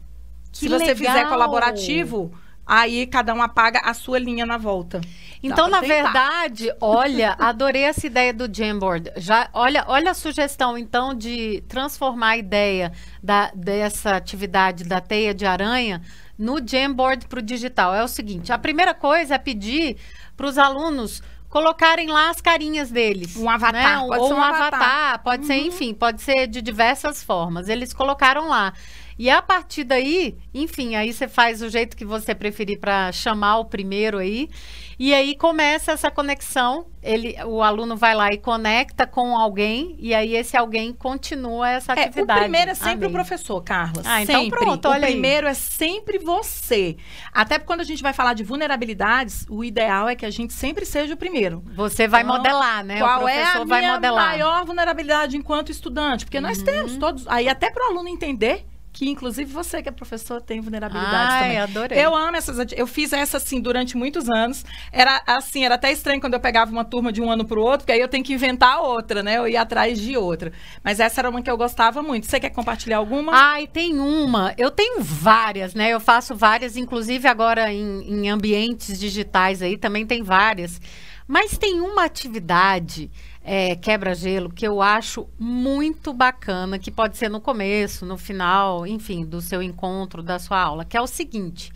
Que 0.51 0.59
Se 0.59 0.67
você 0.67 0.93
legal. 0.93 0.95
fizer 0.95 1.29
colaborativo, 1.29 2.31
aí 2.65 3.05
cada 3.05 3.33
um 3.35 3.41
apaga 3.41 3.81
a 3.83 3.93
sua 3.93 4.17
linha 4.17 4.45
na 4.45 4.57
volta. 4.57 4.99
Então, 5.43 5.67
na 5.67 5.79
tentar. 5.81 5.93
verdade, 5.93 6.73
olha, 6.81 7.35
adorei 7.39 7.83
essa 7.83 8.07
ideia 8.07 8.33
do 8.33 8.51
Jamboard. 8.51 9.11
Já, 9.17 9.47
olha, 9.53 9.85
olha 9.87 10.11
a 10.11 10.15
sugestão, 10.15 10.75
então, 10.75 11.13
de 11.13 11.63
transformar 11.67 12.29
a 12.29 12.37
ideia 12.37 12.91
da, 13.21 13.51
dessa 13.53 14.15
atividade 14.15 14.85
da 14.85 14.99
teia 14.99 15.35
de 15.35 15.45
aranha 15.45 16.01
no 16.39 16.65
Jamboard 16.65 17.27
para 17.27 17.39
o 17.39 17.41
digital. 17.41 17.93
É 17.93 18.01
o 18.01 18.07
seguinte: 18.07 18.53
a 18.53 18.57
primeira 18.57 18.93
coisa 18.93 19.35
é 19.35 19.37
pedir 19.37 19.97
para 20.37 20.47
os 20.47 20.57
alunos 20.57 21.21
colocarem 21.49 22.07
lá 22.07 22.29
as 22.29 22.39
carinhas 22.39 22.89
deles. 22.89 23.35
Um 23.35 23.49
avatar. 23.49 24.01
Né? 24.01 24.07
Pode 24.07 24.21
Ou 24.21 24.27
ser 24.27 24.33
um, 24.33 24.37
um 24.37 24.41
avatar. 24.41 24.73
avatar. 24.73 25.23
Pode 25.23 25.41
uhum. 25.41 25.47
ser, 25.47 25.57
enfim, 25.57 25.93
pode 25.93 26.21
ser 26.21 26.47
de 26.47 26.61
diversas 26.61 27.21
formas. 27.21 27.67
Eles 27.67 27.93
colocaram 27.93 28.47
lá. 28.47 28.73
E 29.19 29.29
a 29.29 29.41
partir 29.41 29.83
daí, 29.83 30.37
enfim, 30.53 30.95
aí 30.95 31.11
você 31.11 31.27
faz 31.27 31.61
o 31.61 31.67
jeito 31.67 31.97
que 31.97 32.05
você 32.05 32.33
preferir 32.33 32.79
para 32.79 33.11
chamar 33.11 33.57
o 33.57 33.65
primeiro 33.65 34.17
aí. 34.17 34.49
E 34.97 35.13
aí 35.13 35.35
começa 35.35 35.91
essa 35.91 36.09
conexão. 36.09 36.85
Ele, 37.03 37.35
o 37.43 37.61
aluno 37.61 37.97
vai 37.97 38.15
lá 38.15 38.31
e 38.31 38.37
conecta 38.37 39.05
com 39.05 39.37
alguém, 39.37 39.97
e 39.99 40.13
aí 40.13 40.35
esse 40.35 40.55
alguém 40.55 40.93
continua 40.93 41.69
essa 41.69 41.93
é, 41.93 42.05
atividade. 42.05 42.39
O 42.39 42.43
primeiro 42.43 42.71
é 42.71 42.73
sempre 42.73 43.05
Amém. 43.05 43.09
o 43.09 43.11
professor, 43.11 43.61
Carla. 43.61 44.01
Ah, 44.05 44.23
então 44.23 44.41
sempre. 44.41 44.57
pronto, 44.57 44.87
olha 44.87 45.07
O 45.07 45.11
primeiro 45.11 45.47
aí. 45.47 45.51
é 45.51 45.53
sempre 45.53 46.17
você. 46.17 46.95
Até 47.33 47.57
porque 47.57 47.67
quando 47.67 47.81
a 47.81 47.85
gente 47.85 48.01
vai 48.01 48.13
falar 48.13 48.33
de 48.33 48.43
vulnerabilidades, 48.45 49.45
o 49.49 49.65
ideal 49.65 50.07
é 50.07 50.15
que 50.15 50.25
a 50.25 50.29
gente 50.29 50.53
sempre 50.53 50.85
seja 50.85 51.13
o 51.13 51.17
primeiro. 51.17 51.61
Você 51.75 52.07
vai 52.07 52.21
então, 52.21 52.37
modelar, 52.37 52.85
né? 52.85 52.99
Qual 52.99 53.27
é 53.27 53.43
a 53.43 53.65
minha 53.65 53.99
maior 53.99 54.65
vulnerabilidade 54.65 55.35
enquanto 55.35 55.73
estudante? 55.73 56.23
Porque 56.23 56.39
nós 56.39 56.59
uhum. 56.59 56.65
temos 56.65 56.97
todos. 56.97 57.27
Aí 57.27 57.49
até 57.49 57.69
para 57.69 57.85
o 57.85 57.91
aluno 57.91 58.07
entender 58.07 58.65
que 58.99 59.09
inclusive 59.09 59.49
você 59.49 59.81
que 59.81 59.87
é 59.87 59.93
professor 59.93 60.41
tem 60.41 60.59
vulnerabilidade 60.59 61.31
Ai, 61.31 61.41
também. 61.43 61.57
adorei. 61.57 62.05
Eu 62.05 62.13
amo 62.13 62.35
essas, 62.35 62.57
eu 62.75 62.85
fiz 62.85 63.13
essa 63.13 63.37
assim 63.37 63.61
durante 63.61 63.95
muitos 63.95 64.29
anos. 64.29 64.65
Era 64.91 65.21
assim, 65.25 65.63
era 65.63 65.75
até 65.75 65.89
estranho 65.89 66.19
quando 66.19 66.33
eu 66.33 66.39
pegava 66.41 66.69
uma 66.69 66.83
turma 66.83 67.09
de 67.09 67.21
um 67.21 67.31
ano 67.31 67.45
para 67.45 67.57
o 67.57 67.63
outro, 67.63 67.79
porque 67.79 67.93
aí 67.93 68.01
eu 68.01 68.09
tenho 68.09 68.25
que 68.25 68.33
inventar 68.33 68.81
outra, 68.81 69.23
né? 69.23 69.37
Eu 69.37 69.47
ia 69.47 69.61
atrás 69.61 69.97
de 69.97 70.17
outra. 70.17 70.51
Mas 70.83 70.99
essa 70.99 71.21
era 71.21 71.29
uma 71.29 71.41
que 71.41 71.49
eu 71.49 71.55
gostava 71.55 72.03
muito. 72.03 72.25
Você 72.25 72.41
quer 72.41 72.49
compartilhar 72.49 72.97
alguma? 72.97 73.31
Ai, 73.33 73.67
tem 73.67 73.97
uma. 73.97 74.53
Eu 74.57 74.69
tenho 74.69 75.01
várias, 75.01 75.73
né? 75.73 75.93
Eu 75.93 76.01
faço 76.01 76.35
várias, 76.35 76.75
inclusive 76.75 77.25
agora 77.25 77.71
em, 77.71 78.01
em 78.01 78.29
ambientes 78.29 78.99
digitais 78.99 79.61
aí 79.61 79.77
também 79.77 80.05
tem 80.05 80.23
várias. 80.23 80.81
Mas 81.25 81.57
tem 81.57 81.79
uma 81.79 82.03
atividade 82.03 83.09
é, 83.51 83.75
quebra-gelo 83.75 84.51
que 84.51 84.67
eu 84.67 84.79
acho 84.79 85.27
muito 85.39 86.13
bacana, 86.13 86.77
que 86.77 86.91
pode 86.91 87.17
ser 87.17 87.29
no 87.29 87.41
começo, 87.41 88.05
no 88.05 88.15
final, 88.15 88.85
enfim, 88.85 89.25
do 89.25 89.41
seu 89.41 89.59
encontro, 89.59 90.21
da 90.21 90.37
sua 90.37 90.61
aula, 90.61 90.85
que 90.85 90.95
é 90.95 91.01
o 91.01 91.07
seguinte: 91.07 91.71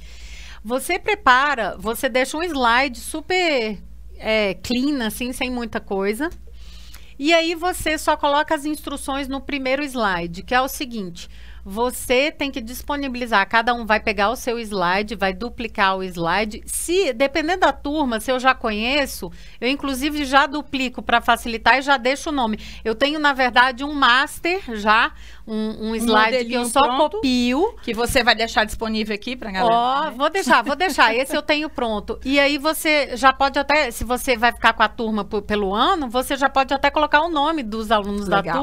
você 0.63 0.99
prepara, 0.99 1.75
você 1.79 2.07
deixa 2.07 2.37
um 2.37 2.43
slide 2.43 2.99
super 2.99 3.79
é, 4.19 4.53
clean, 4.53 5.03
assim, 5.03 5.33
sem 5.33 5.49
muita 5.49 5.79
coisa. 5.79 6.29
E 7.17 7.33
aí 7.33 7.55
você 7.55 7.97
só 7.97 8.15
coloca 8.15 8.53
as 8.53 8.65
instruções 8.65 9.27
no 9.27 9.41
primeiro 9.41 9.83
slide, 9.83 10.43
que 10.43 10.53
é 10.53 10.61
o 10.61 10.67
seguinte: 10.67 11.27
você 11.65 12.29
tem 12.31 12.51
que 12.51 12.59
disponibilizar, 12.59 13.47
cada 13.47 13.73
um 13.73 13.85
vai 13.85 13.99
pegar 13.99 14.29
o 14.29 14.35
seu 14.35 14.59
slide, 14.59 15.15
vai 15.15 15.33
duplicar 15.33 15.95
o 15.97 16.03
slide. 16.03 16.61
Se, 16.65 17.13
dependendo 17.13 17.61
da 17.61 17.71
turma, 17.71 18.19
se 18.19 18.31
eu 18.31 18.39
já 18.39 18.53
conheço, 18.53 19.31
eu 19.61 19.69
inclusive 19.69 20.25
já 20.25 20.45
duplico 20.45 21.01
para 21.01 21.21
facilitar 21.21 21.77
e 21.77 21.81
já 21.81 21.95
deixo 21.97 22.29
o 22.29 22.33
nome. 22.33 22.59
Eu 22.83 22.93
tenho, 22.95 23.17
na 23.19 23.31
verdade, 23.33 23.83
um 23.83 23.93
master 23.93 24.61
já, 24.75 25.13
um, 25.47 25.91
um 25.91 25.95
slide 25.95 26.45
que 26.45 26.53
eu 26.53 26.65
só 26.65 26.81
pronto? 26.81 27.17
copio. 27.17 27.75
Que 27.81 27.93
você 27.93 28.23
vai 28.23 28.35
deixar 28.35 28.65
disponível 28.65 29.15
aqui 29.15 29.35
pra 29.35 29.51
galera. 29.51 29.73
Ó, 29.73 30.11
vou 30.11 30.29
deixar, 30.29 30.63
vou 30.63 30.75
deixar. 30.75 31.15
Esse 31.15 31.35
eu 31.35 31.41
tenho 31.41 31.69
pronto. 31.69 32.19
E 32.25 32.39
aí 32.39 32.57
você 32.57 33.15
já 33.15 33.31
pode 33.31 33.57
até, 33.57 33.89
se 33.89 34.03
você 34.03 34.35
vai 34.37 34.51
ficar 34.51 34.73
com 34.73 34.83
a 34.83 34.89
turma 34.89 35.23
por- 35.23 35.41
pelo 35.41 35.73
ano, 35.73 36.09
você 36.09 36.35
já 36.35 36.49
pode 36.49 36.73
até 36.73 36.91
colocar 36.91 37.21
o 37.21 37.29
nome 37.29 37.63
dos 37.63 37.91
alunos 37.91 38.27
da 38.27 38.37
Legal. 38.37 38.61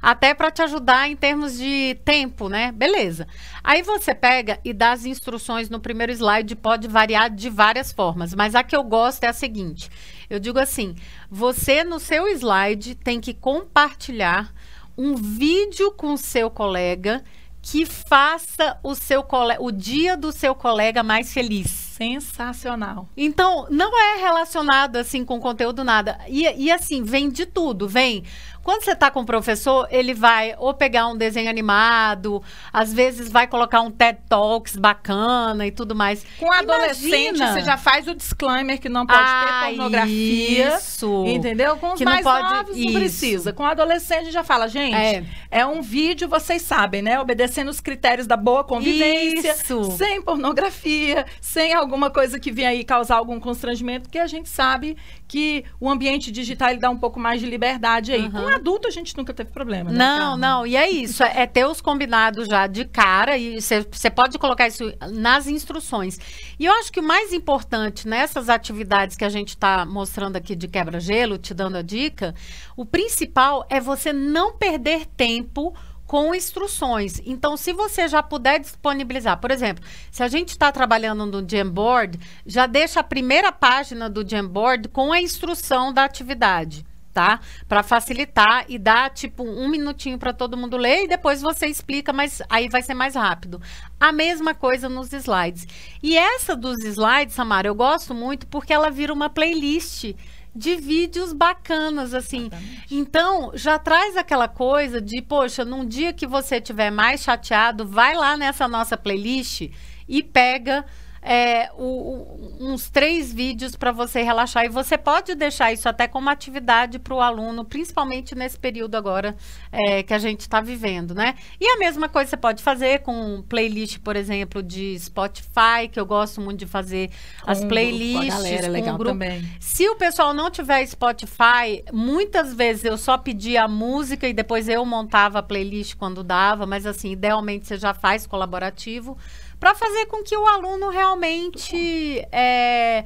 Até 0.00 0.34
para 0.34 0.50
te 0.50 0.62
ajudar 0.62 1.08
em 1.08 1.16
termos 1.16 1.58
de 1.58 1.96
tempo, 2.04 2.48
né? 2.48 2.72
Beleza. 2.72 3.26
Aí 3.62 3.82
você 3.82 4.14
pega 4.14 4.58
e 4.64 4.72
dá 4.72 4.92
as 4.92 5.04
instruções 5.04 5.68
no 5.68 5.80
primeiro 5.80 6.12
slide, 6.12 6.56
pode 6.56 6.88
variar 6.88 7.30
de 7.30 7.50
várias 7.50 7.92
formas, 7.92 8.34
mas 8.34 8.54
a 8.54 8.62
que 8.62 8.76
eu 8.76 8.82
gosto 8.82 9.24
é 9.24 9.28
a 9.28 9.32
seguinte. 9.32 9.90
Eu 10.28 10.38
digo 10.38 10.58
assim: 10.58 10.94
você 11.30 11.84
no 11.84 11.98
seu 11.98 12.26
slide 12.28 12.94
tem 12.94 13.20
que 13.20 13.34
compartilhar 13.34 14.52
um 14.96 15.14
vídeo 15.14 15.92
com 15.92 16.16
seu 16.16 16.50
colega 16.50 17.22
que 17.62 17.84
faça 17.84 18.78
o 18.82 18.94
seu 18.94 19.22
cole... 19.22 19.56
o 19.58 19.70
dia 19.70 20.16
do 20.16 20.32
seu 20.32 20.54
colega 20.54 21.02
mais 21.02 21.32
feliz. 21.32 21.89
Sensacional. 22.00 23.08
Então, 23.14 23.66
não 23.70 23.90
é 23.98 24.20
relacionado 24.20 24.96
assim 24.96 25.22
com 25.24 25.38
conteúdo 25.38 25.84
nada. 25.84 26.18
E, 26.28 26.44
e 26.56 26.70
assim, 26.72 27.02
vem 27.02 27.28
de 27.28 27.44
tudo, 27.44 27.86
vem. 27.86 28.24
Quando 28.62 28.84
você 28.84 28.92
está 28.92 29.10
com 29.10 29.20
o 29.20 29.26
professor, 29.26 29.88
ele 29.90 30.12
vai 30.12 30.54
ou 30.58 30.74
pegar 30.74 31.06
um 31.06 31.16
desenho 31.16 31.48
animado, 31.48 32.42
às 32.70 32.92
vezes 32.92 33.30
vai 33.30 33.46
colocar 33.46 33.80
um 33.80 33.90
TED 33.90 34.18
Talks 34.28 34.76
bacana 34.76 35.66
e 35.66 35.70
tudo 35.70 35.94
mais. 35.94 36.24
Com 36.38 36.52
adolescente, 36.52 37.36
Imagina. 37.38 37.52
você 37.54 37.60
já 37.62 37.76
faz 37.78 38.06
o 38.06 38.14
disclaimer 38.14 38.78
que 38.78 38.88
não 38.90 39.06
pode 39.06 39.18
Ah, 39.22 39.62
ter 39.64 39.76
pornografia. 39.76 40.76
Isso. 40.76 41.24
Entendeu? 41.26 41.76
Com 41.78 41.92
os 41.94 41.98
Que 41.98 42.04
não 42.04 42.12
mais 42.12 42.22
pode- 42.22 42.42
novos 42.54 42.76
não 42.76 42.84
isso. 42.84 42.98
precisa. 42.98 43.52
Com 43.54 43.64
adolescente 43.64 44.30
já 44.30 44.44
fala, 44.44 44.68
gente, 44.68 44.94
É. 44.94 45.24
é. 45.50 45.66
um 45.66 45.80
vídeo, 45.80 46.28
vocês 46.28 46.60
sabem, 46.60 47.00
né? 47.00 47.18
Obedecendo 47.18 47.68
os 47.70 47.80
critérios 47.80 48.26
da 48.26 48.36
boa 48.36 48.62
convivência, 48.62 49.52
Isso. 49.54 49.90
sem 49.92 50.20
pornografia, 50.20 51.24
sem 51.40 51.72
alguma 51.90 52.10
coisa 52.10 52.38
que 52.38 52.52
venha 52.52 52.68
aí 52.68 52.84
causar 52.84 53.16
algum 53.16 53.40
constrangimento, 53.40 54.02
porque 54.02 54.18
a 54.18 54.26
gente 54.28 54.48
sabe 54.48 54.96
que 55.26 55.64
o 55.80 55.90
ambiente 55.90 56.30
digital 56.30 56.70
ele 56.70 56.78
dá 56.78 56.90
um 56.90 56.96
pouco 56.96 57.18
mais 57.18 57.40
de 57.40 57.46
liberdade 57.46 58.12
aí. 58.12 58.22
Uhum. 58.22 58.30
Com 58.30 58.48
adulto 58.48 58.86
a 58.86 58.90
gente 58.90 59.16
nunca 59.16 59.34
teve 59.34 59.50
problema, 59.50 59.90
né? 59.90 59.98
Não, 59.98 60.36
não, 60.36 60.66
e 60.66 60.76
é 60.76 60.88
isso, 60.88 61.24
é 61.24 61.40
é 61.40 61.46
ter 61.46 61.64
os 61.64 61.80
combinados 61.80 62.48
já 62.48 62.66
de 62.66 62.84
cara 62.84 63.36
e 63.38 63.60
você 63.60 64.10
pode 64.14 64.38
colocar 64.38 64.68
isso 64.68 64.92
nas 65.10 65.46
instruções. 65.46 66.18
E 66.58 66.66
eu 66.66 66.72
acho 66.74 66.92
que 66.92 67.00
o 67.00 67.02
mais 67.02 67.32
importante 67.32 68.06
nessas 68.06 68.48
atividades 68.48 69.16
que 69.16 69.24
a 69.24 69.28
gente 69.28 69.50
está 69.50 69.86
mostrando 69.86 70.36
aqui 70.36 70.54
de 70.54 70.68
quebra-gelo, 70.68 71.38
te 71.38 71.54
dando 71.54 71.78
a 71.78 71.82
dica, 71.82 72.34
o 72.76 72.84
principal 72.84 73.66
é 73.70 73.80
você 73.80 74.12
não 74.12 74.52
perder 74.52 75.06
tempo 75.06 75.74
com 76.10 76.34
instruções. 76.34 77.22
Então, 77.24 77.56
se 77.56 77.72
você 77.72 78.08
já 78.08 78.20
puder 78.20 78.58
disponibilizar, 78.58 79.38
por 79.38 79.52
exemplo, 79.52 79.84
se 80.10 80.24
a 80.24 80.26
gente 80.26 80.48
está 80.48 80.72
trabalhando 80.72 81.24
no 81.24 81.48
Jamboard, 81.48 82.18
já 82.44 82.66
deixa 82.66 82.98
a 82.98 83.04
primeira 83.04 83.52
página 83.52 84.10
do 84.10 84.28
Jamboard 84.28 84.88
com 84.88 85.12
a 85.12 85.20
instrução 85.22 85.92
da 85.92 86.02
atividade 86.02 86.84
tá? 87.12 87.40
Para 87.68 87.82
facilitar 87.82 88.64
e 88.68 88.78
dar 88.78 89.10
tipo 89.10 89.42
um 89.42 89.68
minutinho 89.68 90.16
para 90.16 90.32
todo 90.32 90.56
mundo 90.56 90.76
ler 90.76 91.04
e 91.04 91.08
depois 91.08 91.42
você 91.42 91.66
explica, 91.66 92.12
mas 92.12 92.40
aí 92.48 92.68
vai 92.68 92.82
ser 92.82 92.94
mais 92.94 93.16
rápido. 93.16 93.60
A 93.98 94.12
mesma 94.12 94.54
coisa 94.54 94.88
nos 94.88 95.12
slides. 95.12 95.66
E 96.00 96.16
essa 96.16 96.54
dos 96.54 96.78
slides, 96.84 97.34
Samara, 97.34 97.66
eu 97.66 97.74
gosto 97.74 98.14
muito 98.14 98.46
porque 98.46 98.72
ela 98.72 98.90
vira 98.90 99.12
uma 99.12 99.28
playlist 99.28 100.14
de 100.54 100.76
vídeos 100.76 101.32
bacanas 101.32 102.14
assim. 102.14 102.50
Então, 102.90 103.52
já 103.54 103.78
traz 103.78 104.16
aquela 104.16 104.48
coisa 104.48 105.00
de, 105.00 105.22
poxa, 105.22 105.64
num 105.64 105.84
dia 105.86 106.12
que 106.12 106.26
você 106.26 106.56
estiver 106.56 106.90
mais 106.90 107.22
chateado, 107.22 107.86
vai 107.86 108.14
lá 108.14 108.36
nessa 108.36 108.66
nossa 108.66 108.96
playlist 108.96 109.70
e 110.08 110.22
pega 110.22 110.84
é, 111.22 111.70
o- 111.74 112.56
uns 112.60 112.88
três 112.88 113.32
vídeos 113.32 113.76
para 113.76 113.92
você 113.92 114.22
relaxar. 114.22 114.64
E 114.64 114.68
você 114.68 114.96
pode 114.96 115.34
deixar 115.34 115.72
isso 115.72 115.88
até 115.88 116.06
como 116.08 116.28
atividade 116.30 116.98
para 116.98 117.14
o 117.14 117.20
aluno, 117.20 117.64
principalmente 117.64 118.34
nesse 118.34 118.58
período 118.58 118.94
agora 118.96 119.36
é, 119.70 120.02
que 120.02 120.14
a 120.14 120.18
gente 120.18 120.40
está 120.40 120.60
vivendo, 120.60 121.14
né? 121.14 121.34
E 121.60 121.66
a 121.66 121.78
mesma 121.78 122.08
coisa 122.08 122.30
você 122.30 122.36
pode 122.36 122.62
fazer 122.62 123.00
com 123.00 123.42
playlist, 123.48 123.98
por 123.98 124.16
exemplo, 124.16 124.62
de 124.62 124.98
Spotify, 124.98 125.88
que 125.90 125.98
eu 126.00 126.06
gosto 126.06 126.40
muito 126.40 126.60
de 126.60 126.66
fazer 126.66 127.10
Com 127.42 127.50
as 127.50 127.58
grupo, 127.58 127.68
playlists. 127.74 128.34
a 128.34 128.36
galera, 128.36 128.66
é 128.66 128.68
legal 128.68 128.94
grupo. 128.96 129.10
também. 129.12 129.48
Se 129.60 129.88
o 129.88 129.96
pessoal 129.96 130.32
não 130.34 130.50
tiver 130.50 130.84
Spotify, 130.86 131.84
muitas 131.92 132.54
vezes 132.54 132.84
eu 132.84 132.96
só 132.96 133.18
pedia 133.18 133.64
a 133.64 133.68
música 133.68 134.26
e 134.28 134.32
depois 134.32 134.68
eu 134.68 134.84
montava 134.84 135.38
a 135.38 135.42
playlist 135.42 135.96
quando 135.96 136.24
dava, 136.24 136.66
mas 136.66 136.86
assim, 136.86 137.12
idealmente 137.12 137.66
você 137.66 137.76
já 137.76 137.92
faz 137.94 138.26
colaborativo 138.26 139.16
para 139.60 139.74
fazer 139.74 140.06
com 140.06 140.24
que 140.24 140.36
o 140.36 140.46
aluno 140.46 140.88
realmente 140.88 142.26
é, 142.32 143.04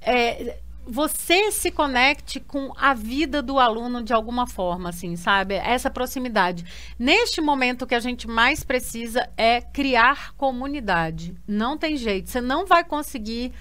é, 0.00 0.58
você 0.86 1.52
se 1.52 1.70
conecte 1.70 2.40
com 2.40 2.72
a 2.74 2.94
vida 2.94 3.42
do 3.42 3.58
aluno 3.58 4.02
de 4.02 4.14
alguma 4.14 4.46
forma, 4.46 4.88
assim, 4.88 5.14
sabe? 5.14 5.54
Essa 5.54 5.90
proximidade. 5.90 6.64
Neste 6.98 7.42
momento, 7.42 7.82
o 7.82 7.86
que 7.86 7.94
a 7.94 8.00
gente 8.00 8.26
mais 8.26 8.64
precisa 8.64 9.28
é 9.36 9.60
criar 9.60 10.32
comunidade. 10.34 11.36
Não 11.46 11.76
tem 11.76 11.96
jeito. 11.96 12.30
Você 12.30 12.40
não 12.40 12.64
vai 12.64 12.82
conseguir 12.82 13.52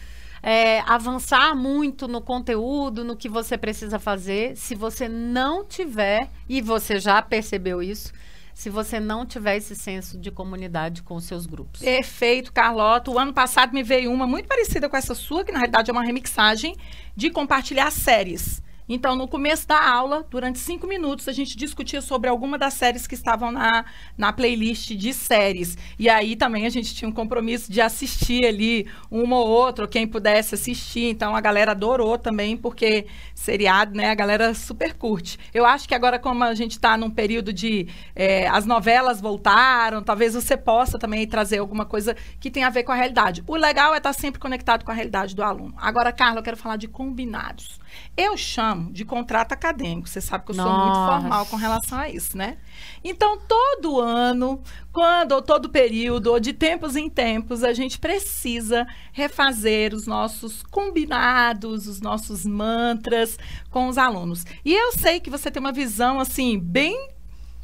é, 0.42 0.80
avançar 0.82 1.54
muito 1.54 2.08
no 2.08 2.22
conteúdo, 2.22 3.04
no 3.04 3.18
que 3.18 3.28
você 3.28 3.58
precisa 3.58 4.00
fazer, 4.00 4.56
se 4.56 4.74
você 4.74 5.10
não 5.10 5.66
tiver, 5.66 6.30
e 6.48 6.62
você 6.62 6.98
já 7.00 7.22
percebeu 7.22 7.84
isso, 7.84 8.14
se 8.58 8.72
você 8.72 9.00
não 9.00 9.24
tiver 9.24 9.56
esse 9.56 9.76
senso 9.76 10.18
de 10.18 10.32
comunidade 10.32 11.04
com 11.04 11.14
os 11.14 11.26
seus 11.26 11.46
grupos. 11.46 11.80
Perfeito, 11.80 12.52
Carlota. 12.52 13.12
O 13.12 13.20
ano 13.20 13.32
passado 13.32 13.72
me 13.72 13.84
veio 13.84 14.12
uma 14.12 14.26
muito 14.26 14.48
parecida 14.48 14.90
com 14.90 14.98
essa 14.98 15.14
sua, 15.14 15.46
que 15.46 15.52
na 15.52 15.60
realidade 15.60 15.92
é 15.92 15.94
uma 15.94 16.04
remixagem 16.04 16.76
de 17.16 17.30
compartilhar 17.30 17.92
séries. 17.92 18.60
Então, 18.89 19.15
no 19.15 19.27
começo 19.27 19.67
da 19.67 19.89
aula, 19.89 20.25
durante 20.29 20.60
cinco 20.60 20.88
minutos, 20.88 21.27
a 21.27 21.34
gente 21.34 21.58
discutia 21.58 22.01
sobre 22.01 22.29
alguma 22.29 22.58
das 22.58 22.74
séries 22.74 23.06
que 23.06 23.15
estavam 23.15 23.51
na, 23.51 23.86
na 24.17 24.32
playlist 24.32 24.91
de 24.91 25.13
séries. 25.13 25.77
E 26.00 26.10
aí 26.10 26.36
também 26.36 26.65
a 26.65 26.70
gente 26.70 26.96
tinha 26.96 27.10
um 27.10 27.12
compromisso 27.12 27.72
de 27.72 27.82
assistir 27.82 28.46
ali 28.46 28.88
uma 29.12 29.38
ou 29.38 29.48
outra, 29.48 29.88
quem 29.88 30.08
pudesse 30.08 30.56
assistir. 30.56 31.10
Então, 31.10 31.36
a 31.36 31.41
galera 31.41 31.72
adorou 31.72 32.17
também, 32.17 32.56
porque 32.56 33.08
seriado, 33.36 33.96
né, 33.96 34.10
a 34.10 34.15
galera 34.15 34.53
super 34.53 34.94
curte. 34.94 35.38
Eu 35.53 35.65
acho 35.65 35.88
que 35.88 35.96
agora, 35.96 36.17
como 36.17 36.44
a 36.44 36.53
gente 36.53 36.72
está 36.72 36.96
num 36.98 37.10
período 37.10 37.51
de. 37.51 37.88
eh, 38.15 38.48
as 38.48 38.65
novelas 38.65 39.20
voltaram, 39.20 40.01
talvez 40.01 40.34
você 40.34 40.56
possa 40.56 40.98
também 40.98 41.27
trazer 41.27 41.58
alguma 41.60 41.86
coisa 41.86 42.15
que 42.39 42.50
tenha 42.50 42.67
a 42.67 42.70
ver 42.70 42.84
com 42.84 42.91
a 42.91 42.96
realidade. 42.96 43.44
O 43.48 43.56
legal 43.56 43.94
é 43.94 43.98
estar 43.98 44.13
sempre 44.13 44.39
conectado 44.39 44.84
com 44.86 44.91
a 44.91 44.94
realidade 44.94 45.36
do 45.36 45.44
aluno. 45.44 45.74
Agora, 45.77 46.12
Carla, 46.12 46.39
eu 46.39 46.44
quero 46.44 46.58
falar 46.58 46.77
de 46.77 46.88
combinados. 46.88 47.79
Eu 48.15 48.36
chamo 48.38 48.91
de 48.91 49.06
contrato 49.06 49.53
acadêmico. 49.53 50.08
Você 50.08 50.22
sabe 50.22 50.46
que 50.46 50.51
eu 50.51 50.56
sou 50.56 50.65
muito 50.65 50.94
Nossa. 50.94 51.22
formal 51.22 51.46
com 51.46 51.56
relação 51.56 52.00
a 52.00 52.10
isso, 52.10 52.38
né? 52.38 52.58
Então, 53.03 53.38
todo 53.38 54.00
ano, 54.00 54.62
quando 54.91 55.34
ou 55.34 55.41
todo 55.41 55.70
período, 55.70 56.27
ou 56.27 56.39
de 56.39 56.53
tempos 56.53 56.96
em 56.96 57.10
tempos, 57.10 57.63
a 57.63 57.74
gente 57.74 58.00
precisa 58.00 58.88
refazer 59.12 59.94
os 59.94 60.08
nossos 60.08 60.63
combinados, 60.63 61.88
os 61.88 62.01
nossos 62.01 62.46
mantras 62.46 63.38
com 63.70 63.88
os 63.88 63.98
alunos. 63.98 64.46
E 64.63 64.74
eu 64.74 64.91
sei 64.94 65.20
que 65.20 65.29
você 65.29 65.51
tem 65.51 65.60
uma 65.60 65.72
visão 65.72 66.20
assim 66.20 66.60
bem 66.60 67.16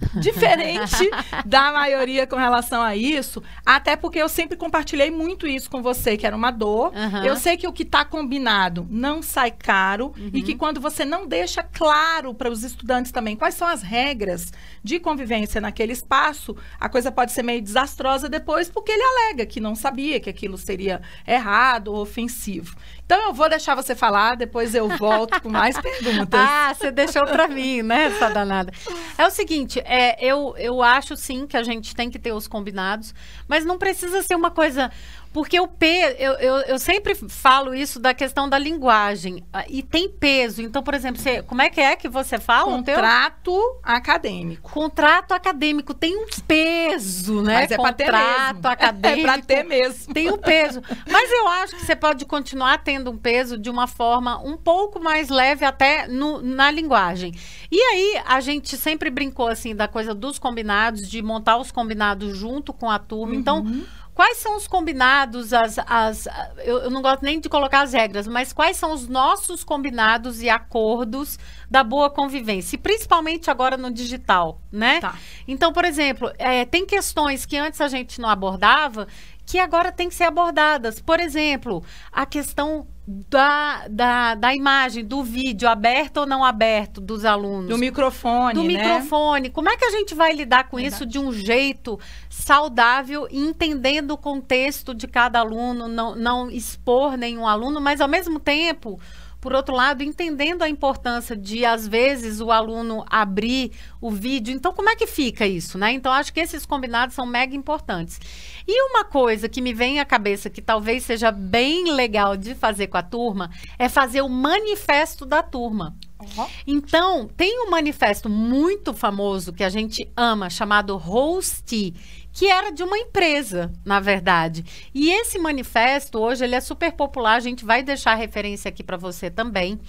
diferente 0.20 1.10
da 1.46 1.72
maioria 1.72 2.26
com 2.28 2.36
relação 2.36 2.82
a 2.82 2.96
isso, 2.96 3.42
até 3.66 3.96
porque 3.96 4.20
eu 4.20 4.30
sempre 4.30 4.58
compartilhei 4.58 5.10
muito 5.12 5.48
isso 5.48 5.70
com 5.70 5.82
você, 5.82 6.18
que 6.18 6.26
era 6.26 6.36
uma 6.36 6.52
dor. 6.52 6.92
Uhum. 6.94 7.24
Eu 7.24 7.36
sei 7.36 7.58
que 7.58 7.68
o 7.68 7.74
que 7.74 7.84
está 7.84 8.04
combinado 8.06 8.88
não 8.90 9.22
sai 9.22 9.52
caro 9.52 10.14
Uhum. 10.18 10.32
e 10.34 10.42
que 10.42 10.56
quando 10.56 10.80
você 10.82 11.06
não 11.06 11.28
deixa 11.28 11.64
claro 11.64 12.34
para 12.34 12.50
os 12.50 12.64
estudantes 12.64 13.12
também 13.12 13.36
quais 13.36 13.56
são 13.56 13.68
as 13.68 13.82
regras 13.82 14.52
de 14.84 15.00
convivência 15.00 15.60
naquele 15.62 15.94
espaço, 15.94 16.56
a 16.80 16.90
coisa 16.90 17.12
pode 17.12 17.32
ser 17.32 17.44
meio 17.44 17.62
desastrosa 17.62 18.28
depois, 18.30 18.70
porque 18.70 18.92
ele 18.92 19.04
alega 19.04 19.46
que 19.46 19.60
não 19.60 19.76
sabia 19.76 20.20
que 20.20 20.30
aquilo 20.30 20.58
seria 20.58 21.02
errado 21.28 21.88
ou 21.90 22.02
ofensivo. 22.02 22.76
Então 23.06 23.22
eu 23.28 23.34
vou 23.34 23.50
deixar 23.50 23.76
você 23.76 23.96
falar, 23.96 24.36
depois 24.36 24.74
eu 24.74 24.88
volto 24.98 25.40
com 25.42 25.50
mais 25.50 25.78
perguntas. 25.82 26.40
Ah, 26.40 26.74
você 26.74 26.92
deixou 26.92 27.24
para 27.26 27.48
mim, 27.48 27.82
né, 27.82 28.06
essa 28.06 28.30
danada. 28.30 28.72
É 29.18 29.26
o 29.28 29.30
seguinte, 29.30 29.82
é, 29.96 30.26
eu, 30.26 30.56
eu 30.58 30.82
acho 30.82 31.16
sim 31.16 31.46
que 31.46 31.56
a 31.56 31.62
gente 31.62 31.96
tem 31.96 32.10
que 32.10 32.18
ter 32.18 32.32
os 32.32 32.48
combinados, 32.48 33.14
mas 33.48 33.64
não 33.64 33.78
precisa 33.78 34.24
ser 34.24 34.34
uma 34.34 34.50
coisa. 34.50 34.92
Porque 35.34 35.60
o 35.60 35.68
P, 35.68 36.16
eu, 36.20 36.34
eu, 36.34 36.56
eu 36.62 36.80
sempre 36.80 37.16
falo 37.16 37.74
isso 37.74 38.00
da 38.00 38.14
questão 38.14 38.48
da 38.48 38.58
linguagem. 38.60 39.44
ah, 39.52 39.66
E 39.68 39.82
tem 39.82 40.08
peso. 40.08 40.62
Então, 40.62 40.84
por 40.84 40.94
exemplo, 40.94 41.20
você, 41.22 41.42
como 41.42 41.62
é 41.62 41.70
que 41.70 41.82
é 41.82 41.96
que 41.96 42.08
você 42.08 42.40
fala? 42.40 42.72
Contrato 42.72 43.80
acadêmico. 43.82 44.70
Contrato 44.72 45.32
acadêmico 45.34 45.94
tem 45.94 46.16
um 46.16 46.28
peso, 46.48 47.42
né? 47.42 47.62
Mas 47.62 47.72
é 47.72 47.78
Contrato 47.78 48.66
acadêmico. 48.68 49.20
É 49.28 49.32
para 49.34 49.42
ter 49.42 49.64
mesmo. 49.64 50.14
Tem 50.14 50.32
um 50.32 50.38
peso. 50.38 50.82
Mas 51.12 51.32
eu 51.32 51.48
acho 51.48 51.76
que 51.78 51.86
você 51.86 51.96
pode 51.96 52.26
continuar 52.26 52.84
tendo 52.84 53.10
um 53.12 53.18
peso 53.18 53.58
de 53.58 53.70
uma 53.70 53.88
forma 53.88 54.40
um 54.44 54.56
pouco 54.56 55.00
mais 55.00 55.30
leve 55.30 55.66
até 55.66 56.08
no- 56.08 56.42
na 56.42 56.70
linguagem. 56.70 57.34
E 57.72 57.80
aí, 57.82 58.22
a 58.28 58.40
gente 58.40 58.78
sempre 58.78 59.10
brincou 59.10 59.48
assim 59.48 59.76
da 59.76 59.88
coisa 59.88 60.14
dos 60.14 60.38
combinados, 60.38 61.10
de 61.10 61.22
montar 61.22 61.58
os 61.58 61.72
combinados 61.72 62.38
junto 62.38 62.72
com 62.72 62.90
a 62.90 63.00
turma. 63.00 63.34
Então, 63.36 63.66
quais 64.14 64.38
são 64.38 64.56
os 64.56 64.68
combinados, 64.68 65.54
as. 65.54 65.78
as 65.80 66.28
eu, 66.60 66.80
eu 66.80 66.90
não 66.90 67.02
gosto 67.02 67.24
nem 67.24 67.40
de 67.40 67.50
colocar 67.50 67.82
as 67.82 67.94
regras, 67.94 68.28
mas 68.28 68.54
quais 68.54 68.78
são 68.78 68.94
os 68.94 69.08
nossos 69.08 69.64
combinados 69.64 70.42
e 70.42 70.50
acordos 70.50 71.38
da 71.70 71.84
boa 71.84 72.10
convivência? 72.10 72.76
E 72.76 72.80
principalmente 72.80 73.50
agora 73.50 73.78
no 73.78 73.92
digital, 73.92 74.60
né? 74.72 75.00
Tá. 75.00 75.16
Então, 75.48 75.74
por 75.74 75.86
exemplo, 75.86 76.32
é, 76.38 76.66
tem 76.66 76.86
questões 76.86 77.46
que 77.46 77.58
antes 77.58 77.82
a 77.82 77.88
gente 77.88 78.22
não 78.22 78.30
abordava 78.30 79.08
que 79.46 79.60
agora 79.60 79.92
tem 79.92 80.08
que 80.08 80.16
ser 80.16 80.24
abordadas. 80.24 81.02
Por 81.02 81.20
exemplo, 81.20 81.84
a 82.12 82.26
questão 82.26 82.88
da, 83.06 83.86
da, 83.90 84.36
da 84.36 84.56
imagem, 84.56 85.04
do 85.04 85.24
vídeo, 85.24 85.68
aberto 85.68 86.18
ou 86.18 86.26
não 86.26 86.44
aberto 86.44 87.02
dos 87.02 87.26
alunos. 87.26 87.68
Do 87.68 87.78
microfone, 87.78 88.54
Do 88.54 88.64
né? 88.64 88.68
microfone. 88.68 89.50
Como 89.50 89.70
é 89.70 89.76
que 89.76 89.84
a 89.84 89.92
gente 89.92 90.16
vai 90.16 90.34
lidar 90.34 90.70
com 90.70 90.78
Verdade. 90.78 90.96
isso 90.96 91.06
de 91.06 91.20
um 91.20 91.32
jeito 91.32 92.00
saudável, 92.30 93.28
entendendo 93.30 94.12
o 94.12 94.18
contexto 94.18 94.94
de 94.94 95.08
cada 95.08 95.40
aluno, 95.40 95.90
não, 95.90 96.16
não 96.16 96.50
expor 96.50 97.18
nenhum 97.18 97.46
aluno, 97.46 97.82
mas 97.82 98.00
ao 98.00 98.08
mesmo 98.08 98.40
tempo, 98.40 99.00
por 99.44 99.54
outro 99.54 99.76
lado, 99.76 100.02
entendendo 100.02 100.62
a 100.62 100.70
importância 100.70 101.36
de, 101.36 101.66
às 101.66 101.86
vezes, 101.86 102.40
o 102.40 102.50
aluno 102.50 103.04
abrir 103.10 103.74
o 104.00 104.10
vídeo. 104.10 104.56
Então, 104.56 104.72
como 104.72 104.90
é 104.90 104.96
que 104.96 105.06
fica 105.06 105.46
isso, 105.46 105.78
né? 105.78 105.92
Então, 105.92 106.14
acho 106.14 106.32
que 106.32 106.40
esses 106.40 106.66
combinados 106.66 107.14
são 107.14 107.26
mega 107.26 107.54
importantes. 107.54 108.22
E 108.66 108.90
uma 108.90 109.04
coisa 109.04 109.50
que 109.50 109.60
me 109.60 109.74
vem 109.74 110.00
à 110.00 110.06
cabeça, 110.06 110.50
que 110.50 110.62
talvez 110.62 111.04
seja 111.04 111.30
bem 111.30 111.92
legal 111.92 112.38
de 112.38 112.56
fazer 112.56 112.88
com 112.88 112.96
a 112.96 113.04
turma, 113.04 113.52
é 113.78 113.90
fazer 113.90 114.22
o 114.22 114.30
manifesto 114.30 115.26
da 115.26 115.44
turma. 115.44 115.94
Ó. 116.38 116.48
Então, 116.66 117.28
tem 117.28 117.68
um 117.68 117.70
manifesto 117.70 118.30
muito 118.30 118.94
famoso 118.94 119.52
que 119.52 119.66
a 119.66 119.70
gente 119.70 120.10
ama, 120.16 120.50
chamado 120.50 120.96
Host, 120.96 121.94
que 122.34 122.48
era 122.48 122.72
de 122.72 122.82
uma 122.82 122.98
empresa, 122.98 123.72
na 123.86 124.00
verdade. 124.00 124.66
E 124.94 125.12
esse 125.12 125.38
manifesto, 125.38 126.18
hoje, 126.20 126.44
ele 126.44 126.56
é 126.56 126.60
super 126.60 126.92
popular, 126.92 127.36
a 127.36 127.40
gente 127.40 127.64
vai 127.64 127.84
deixar 127.84 128.14
a 128.14 128.16
referência 128.16 128.70
aqui 128.70 128.84
para 128.84 128.98
você 128.98 129.30
também. 129.30 129.80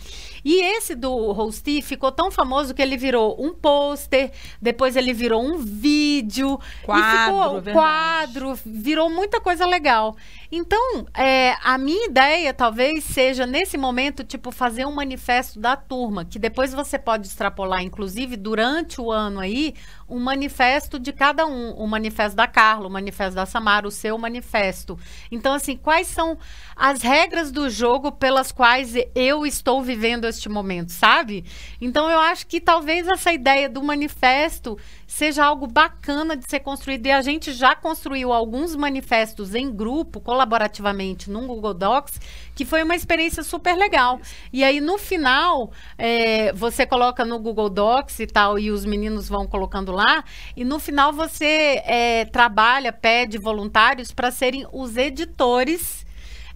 E 0.45 0.63
esse 0.77 0.95
do 0.95 1.33
Host 1.33 1.81
ficou 1.81 2.13
tão 2.13 2.31
famoso 2.31 2.75
que 2.75 2.83
ele 2.83 2.99
virou 2.99 3.35
um 3.43 3.55
pôster, 3.55 4.31
depois 4.61 4.95
ele 4.95 5.15
virou 5.15 5.43
um 5.43 5.57
vídeo, 5.57 6.61
Quadro, 6.85 7.03
e 7.03 7.19
ficou 7.19 7.53
verdade. 7.63 7.73
quadro, 7.73 8.59
virou 8.67 9.09
muita 9.09 9.41
coisa 9.41 9.65
legal. 9.65 10.15
Então, 10.53 11.07
é, 11.15 11.57
a 11.65 11.79
minha 11.79 12.07
ideia 12.07 12.53
talvez 12.53 13.05
seja, 13.05 13.47
nesse 13.47 13.79
momento, 13.79 14.23
tipo, 14.23 14.53
fazer 14.53 14.85
um 14.85 14.93
manifesto 14.93 15.59
da 15.59 15.77
turma, 15.77 16.27
que 16.27 16.39
depois 16.39 16.75
você 16.75 16.99
pode 16.99 17.27
extrapolar, 17.27 17.83
inclusive, 17.83 18.37
durante 18.37 19.01
o 19.01 19.11
ano 19.11 19.41
aí, 19.41 19.75
um 20.09 20.21
manifesto 20.21 20.99
de 20.99 21.13
cada 21.13 21.47
um. 21.47 21.71
O 21.73 21.87
manifesto 21.87 22.34
da 22.35 22.47
Carla, 22.47 22.87
o 22.87 22.91
manifesto 22.91 23.35
da 23.35 23.47
Samara, 23.47 23.87
o 23.87 23.91
seu 23.91 24.17
manifesto. 24.19 24.99
Então, 25.31 25.55
assim, 25.55 25.77
quais 25.77 26.07
são 26.07 26.39
as 26.77 27.03
regras 27.03 27.51
do 27.51 27.71
jogo 27.71 28.13
pelas 28.13 28.51
quais 28.51 28.95
eu 29.15 29.47
estou 29.47 29.83
vivendo 29.83 30.27
este 30.27 30.49
momento, 30.49 30.91
sabe? 30.91 31.45
Então, 31.81 32.11
eu 32.11 32.19
acho 32.19 32.47
que 32.47 32.61
talvez 32.61 33.07
essa 33.09 33.33
ideia 33.33 33.69
do 33.69 33.83
manifesto 33.83 34.79
seja 35.15 35.45
algo 35.45 35.69
bacana 35.69 36.37
de 36.37 36.45
ser 36.51 36.59
construído. 36.59 37.07
E 37.07 37.13
a 37.13 37.23
gente 37.23 37.53
já 37.53 37.73
construiu 37.77 38.33
alguns 38.33 38.75
manifestos 38.75 39.55
em 39.55 39.71
grupo, 39.71 40.21
colaborativamente, 40.21 41.31
no 41.31 41.47
Google 41.47 41.73
Docs, 41.73 42.21
que 42.53 42.65
foi 42.65 42.83
uma 42.83 42.97
experiência 42.97 43.45
super 43.45 43.77
legal. 43.77 44.21
E 44.53 44.65
aí, 44.65 44.81
no 44.81 44.99
final, 44.99 45.71
é, 45.97 46.53
você 46.53 46.85
coloca 46.85 47.25
no 47.25 47.39
Google 47.39 47.71
Docs 47.71 48.19
e 48.19 48.27
tal, 48.27 48.59
e 48.59 48.73
os 48.73 48.85
meninos 48.85 49.29
vão 49.29 49.47
colocando 49.47 49.93
lá, 49.93 50.25
e 50.57 50.65
no 50.65 50.81
final 50.81 51.13
você 51.13 51.81
é, 51.87 52.25
trabalha, 52.25 52.93
pede 52.93 53.39
voluntários 53.39 54.11
para 54.11 54.33
serem 54.33 54.67
os 54.73 54.97
editores. 54.97 56.05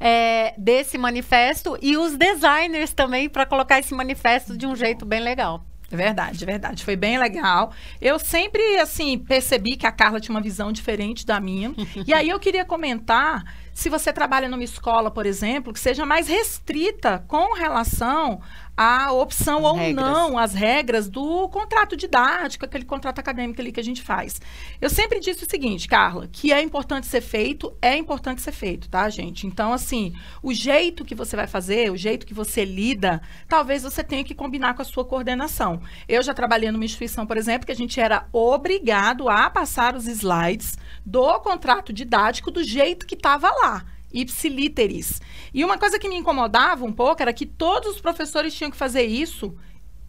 é, 0.00 0.54
desse 0.56 0.96
manifesto 0.96 1.76
e 1.82 1.96
os 1.96 2.16
designers 2.16 2.92
também 2.92 3.28
para 3.28 3.44
colocar 3.44 3.80
esse 3.80 3.92
manifesto 3.94 4.56
de 4.56 4.64
um 4.64 4.76
jeito 4.76 5.04
bem 5.04 5.20
legal. 5.20 5.67
Verdade, 5.90 6.44
verdade. 6.44 6.84
Foi 6.84 6.96
bem 6.96 7.18
legal. 7.18 7.72
Eu 8.00 8.18
sempre, 8.18 8.62
assim, 8.78 9.18
percebi 9.18 9.76
que 9.76 9.86
a 9.86 9.92
Carla 9.92 10.20
tinha 10.20 10.34
uma 10.34 10.40
visão 10.40 10.70
diferente 10.70 11.24
da 11.24 11.40
minha. 11.40 11.74
e 12.06 12.12
aí 12.12 12.28
eu 12.28 12.38
queria 12.38 12.64
comentar, 12.64 13.42
se 13.72 13.88
você 13.88 14.12
trabalha 14.12 14.48
numa 14.48 14.64
escola, 14.64 15.10
por 15.10 15.24
exemplo, 15.24 15.72
que 15.72 15.80
seja 15.80 16.04
mais 16.04 16.28
restrita 16.28 17.24
com 17.26 17.54
relação 17.54 18.40
à 18.78 19.10
opção 19.10 19.58
As 19.58 19.64
ou 19.64 19.74
regras. 19.74 20.06
não, 20.06 20.38
as 20.38 20.54
regras 20.54 21.08
do 21.08 21.48
contrato 21.48 21.96
didático, 21.96 22.64
aquele 22.64 22.84
contrato 22.84 23.18
acadêmico 23.18 23.60
ali 23.60 23.72
que 23.72 23.80
a 23.80 23.84
gente 23.84 24.00
faz. 24.00 24.40
Eu 24.80 24.88
sempre 24.88 25.18
disse 25.18 25.42
o 25.42 25.50
seguinte, 25.50 25.88
Carla, 25.88 26.28
que 26.30 26.52
é 26.52 26.62
importante 26.62 27.08
ser 27.08 27.20
feito, 27.20 27.76
é 27.82 27.96
importante 27.96 28.40
ser 28.40 28.52
feito, 28.52 28.88
tá, 28.88 29.08
gente? 29.08 29.48
Então, 29.48 29.72
assim, 29.72 30.14
o 30.40 30.54
jeito 30.54 31.04
que 31.04 31.16
você 31.16 31.34
vai 31.34 31.48
fazer, 31.48 31.90
o 31.90 31.96
jeito 31.96 32.24
que 32.24 32.32
você 32.32 32.64
lida, 32.64 33.20
talvez 33.48 33.82
você 33.82 34.04
tenha 34.04 34.22
que 34.22 34.32
combinar 34.32 34.74
com 34.74 34.82
a 34.82 34.84
sua 34.84 35.04
coordenação. 35.04 35.82
Eu 36.08 36.22
já 36.22 36.32
trabalhei 36.32 36.70
numa 36.70 36.84
instituição, 36.84 37.26
por 37.26 37.36
exemplo, 37.36 37.66
que 37.66 37.72
a 37.72 37.76
gente 37.76 37.98
era 37.98 38.28
obrigado 38.32 39.28
a 39.28 39.50
passar 39.50 39.96
os 39.96 40.06
slides 40.06 40.78
do 41.04 41.40
contrato 41.40 41.92
didático 41.92 42.52
do 42.52 42.62
jeito 42.62 43.06
que 43.06 43.16
estava 43.16 43.50
lá. 43.50 43.84
Ipsiliteris. 44.12 45.20
E 45.52 45.64
uma 45.64 45.78
coisa 45.78 45.98
que 45.98 46.08
me 46.08 46.16
incomodava 46.16 46.84
um 46.84 46.92
pouco 46.92 47.22
era 47.22 47.32
que 47.32 47.46
todos 47.46 47.96
os 47.96 48.00
professores 48.00 48.54
tinham 48.54 48.70
que 48.70 48.76
fazer 48.76 49.04
isso 49.04 49.54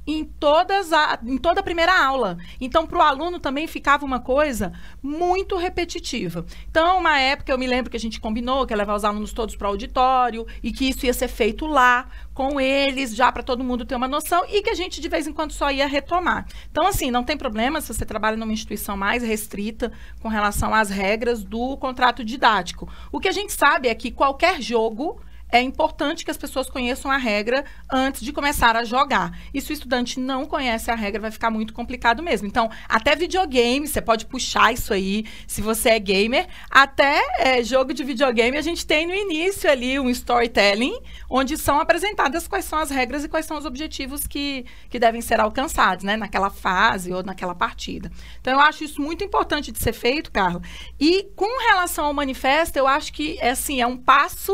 em, 0.10 0.26
todas 0.26 0.91
a, 0.91 1.19
em 1.24 1.38
toda 1.38 1.60
a 1.60 1.63
primeira 1.63 2.04
aula. 2.04 2.38
Então, 2.60 2.88
para 2.88 2.98
o 2.98 3.02
aluno 3.02 3.39
também 3.39 3.67
ficava 3.67 4.06
uma 4.06 4.19
coisa 4.19 4.74
muito 5.02 5.56
repetitiva. 5.56 6.45
Então, 6.69 6.98
uma 6.98 7.19
época 7.19 7.52
eu 7.52 7.58
me 7.58 7.67
lembro 7.67 7.91
que 7.91 7.98
a 7.98 8.00
gente 8.00 8.19
combinou 8.19 8.65
que 8.65 8.74
ia 8.74 8.78
levar 8.78 8.95
os 8.95 9.06
alunos 9.06 9.32
todos 9.32 9.56
para 9.56 9.67
o 9.67 9.72
auditório 9.72 10.48
e 10.63 10.72
que 10.72 10.89
isso 10.89 11.06
ia 11.06 11.13
ser 11.13 11.28
feito 11.28 11.67
lá 11.67 12.08
com 12.34 12.60
eles, 12.60 13.15
já 13.15 13.32
para 13.32 13.43
todo 13.43 13.63
mundo 13.63 13.86
ter 13.86 13.95
uma 13.95 14.08
noção 14.08 14.45
e 14.50 14.62
que 14.62 14.69
a 14.69 14.74
gente 14.74 15.02
de 15.02 15.10
vez 15.10 15.28
em 15.28 15.34
quando 15.34 15.52
só 15.52 15.69
ia 15.69 15.88
retomar. 15.88 16.48
Então, 16.72 16.88
assim, 16.88 17.12
não 17.12 17.24
tem 17.24 17.38
problema 17.38 17.82
se 17.82 17.93
você 17.93 18.06
trabalha 18.06 18.38
numa 18.38 18.54
instituição 18.54 18.98
mais 18.98 19.22
restrita 19.22 19.91
com 20.22 20.28
relação 20.28 20.74
às 20.74 20.89
regras 20.89 21.43
do 21.43 21.78
contrato 21.78 22.24
didático. 22.24 22.89
O 23.12 23.19
que 23.19 23.28
a 23.28 23.34
gente 23.34 23.54
sabe 23.54 23.88
é 23.88 23.95
que 23.95 24.10
qualquer 24.10 24.62
jogo 24.62 25.22
é 25.51 25.62
importante 25.62 26.23
que 26.23 26.31
as 26.31 26.38
pessoas 26.38 26.69
conheçam 26.69 27.09
a 27.09 27.17
regra 27.17 27.65
antes 27.91 28.21
de 28.21 28.31
começar 28.31 28.75
a 28.75 28.83
jogar. 28.83 29.38
E 29.53 29.59
se 29.59 29.71
o 29.71 29.73
estudante 29.73 30.19
não 30.19 30.45
conhece 30.45 30.91
a 30.91 30.95
regra, 30.95 31.21
vai 31.21 31.31
ficar 31.31 31.49
muito 31.49 31.73
complicado 31.73 32.21
mesmo. 32.21 32.47
Então, 32.47 32.69
até 32.88 33.15
videogame, 33.15 33.88
você 33.88 34.01
pode 34.01 34.25
puxar 34.25 34.73
isso 34.73 34.93
aí, 34.93 35.25
se 35.47 35.62
você 35.62 35.89
é 35.89 35.99
gamer. 35.99 36.47
Até 36.69 37.19
é, 37.39 37.63
jogo 37.63 37.93
de 37.93 38.03
videogame, 38.03 38.57
a 38.57 38.62
gente 38.62 38.85
tem 38.85 39.07
no 39.07 39.13
início 39.13 39.69
ali 39.69 39.99
um 39.99 40.09
storytelling, 40.09 40.97
onde 41.29 41.57
são 41.57 41.79
apresentadas 41.79 42.47
quais 42.47 42.65
são 42.65 42.79
as 42.79 42.89
regras 42.89 43.23
e 43.23 43.29
quais 43.29 43.45
são 43.45 43.57
os 43.57 43.65
objetivos 43.65 44.27
que, 44.27 44.65
que 44.89 44.99
devem 44.99 45.21
ser 45.21 45.39
alcançados, 45.39 46.03
né? 46.03 46.15
Naquela 46.15 46.49
fase 46.49 47.12
ou 47.12 47.23
naquela 47.23 47.55
partida. 47.55 48.12
Então, 48.39 48.53
eu 48.53 48.59
acho 48.59 48.83
isso 48.83 49.01
muito 49.01 49.23
importante 49.23 49.71
de 49.71 49.79
ser 49.79 49.93
feito, 49.93 50.31
Carla. 50.31 50.62
E 50.99 51.27
com 51.35 51.59
relação 51.69 52.05
ao 52.05 52.13
manifesto, 52.13 52.77
eu 52.77 52.85
acho 52.88 53.12
que, 53.12 53.38
é, 53.39 53.51
assim, 53.51 53.81
é 53.81 53.88
um 53.88 53.97
passo 53.97 54.53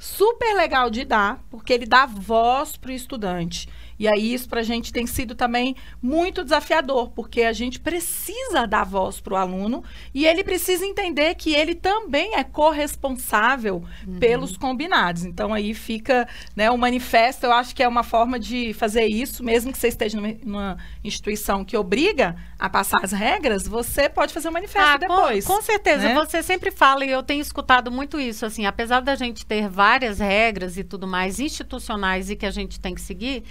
super 0.00 0.56
legal 0.56 0.90
de 0.90 1.04
dar, 1.04 1.44
porque 1.50 1.74
ele 1.74 1.84
dá 1.84 2.06
voz 2.06 2.74
para 2.76 2.90
o 2.90 2.94
estudante. 2.94 3.68
E 4.00 4.08
aí 4.08 4.32
isso 4.32 4.48
para 4.48 4.60
a 4.60 4.64
gente 4.64 4.94
tem 4.94 5.06
sido 5.06 5.34
também 5.34 5.76
muito 6.00 6.42
desafiador, 6.42 7.10
porque 7.10 7.42
a 7.42 7.52
gente 7.52 7.78
precisa 7.78 8.66
dar 8.66 8.82
voz 8.82 9.20
para 9.20 9.34
o 9.34 9.36
aluno 9.36 9.84
e 10.14 10.26
ele 10.26 10.42
precisa 10.42 10.86
entender 10.86 11.34
que 11.34 11.54
ele 11.54 11.74
também 11.74 12.34
é 12.34 12.42
corresponsável 12.42 13.84
uhum. 14.06 14.18
pelos 14.18 14.56
combinados. 14.56 15.26
Então 15.26 15.52
aí 15.52 15.74
fica 15.74 16.26
né, 16.56 16.70
o 16.70 16.78
manifesto, 16.78 17.44
eu 17.44 17.52
acho 17.52 17.74
que 17.76 17.82
é 17.82 17.88
uma 17.88 18.02
forma 18.02 18.40
de 18.40 18.72
fazer 18.72 19.04
isso, 19.04 19.44
mesmo 19.44 19.70
que 19.70 19.76
você 19.76 19.88
esteja 19.88 20.18
numa, 20.18 20.78
instituição 21.04 21.62
que 21.62 21.76
obriga 21.76 22.36
a 22.58 22.70
passar 22.70 23.04
as 23.04 23.12
regras, 23.12 23.68
você 23.68 24.08
pode 24.08 24.32
fazer 24.32 24.48
o 24.48 24.50
um 24.50 24.54
manifesto 24.54 24.94
ah, 24.94 24.96
depois. 24.96 25.44
Com, 25.44 25.56
com 25.56 25.62
certeza, 25.62 26.04
né? 26.04 26.14
você 26.14 26.42
sempre 26.42 26.70
fala, 26.70 27.04
e 27.04 27.10
eu 27.10 27.22
tenho 27.22 27.42
escutado 27.42 27.90
muito 27.90 28.18
isso, 28.18 28.46
assim, 28.46 28.64
apesar 28.64 29.00
da 29.00 29.14
gente 29.14 29.44
ter 29.44 29.68
várias 29.68 30.20
regras 30.20 30.78
e 30.78 30.84
tudo 30.84 31.06
mais 31.06 31.38
institucionais 31.38 32.30
e 32.30 32.36
que 32.36 32.46
a 32.46 32.50
gente 32.50 32.80
tem 32.80 32.94
que 32.94 33.00
seguir, 33.02 33.44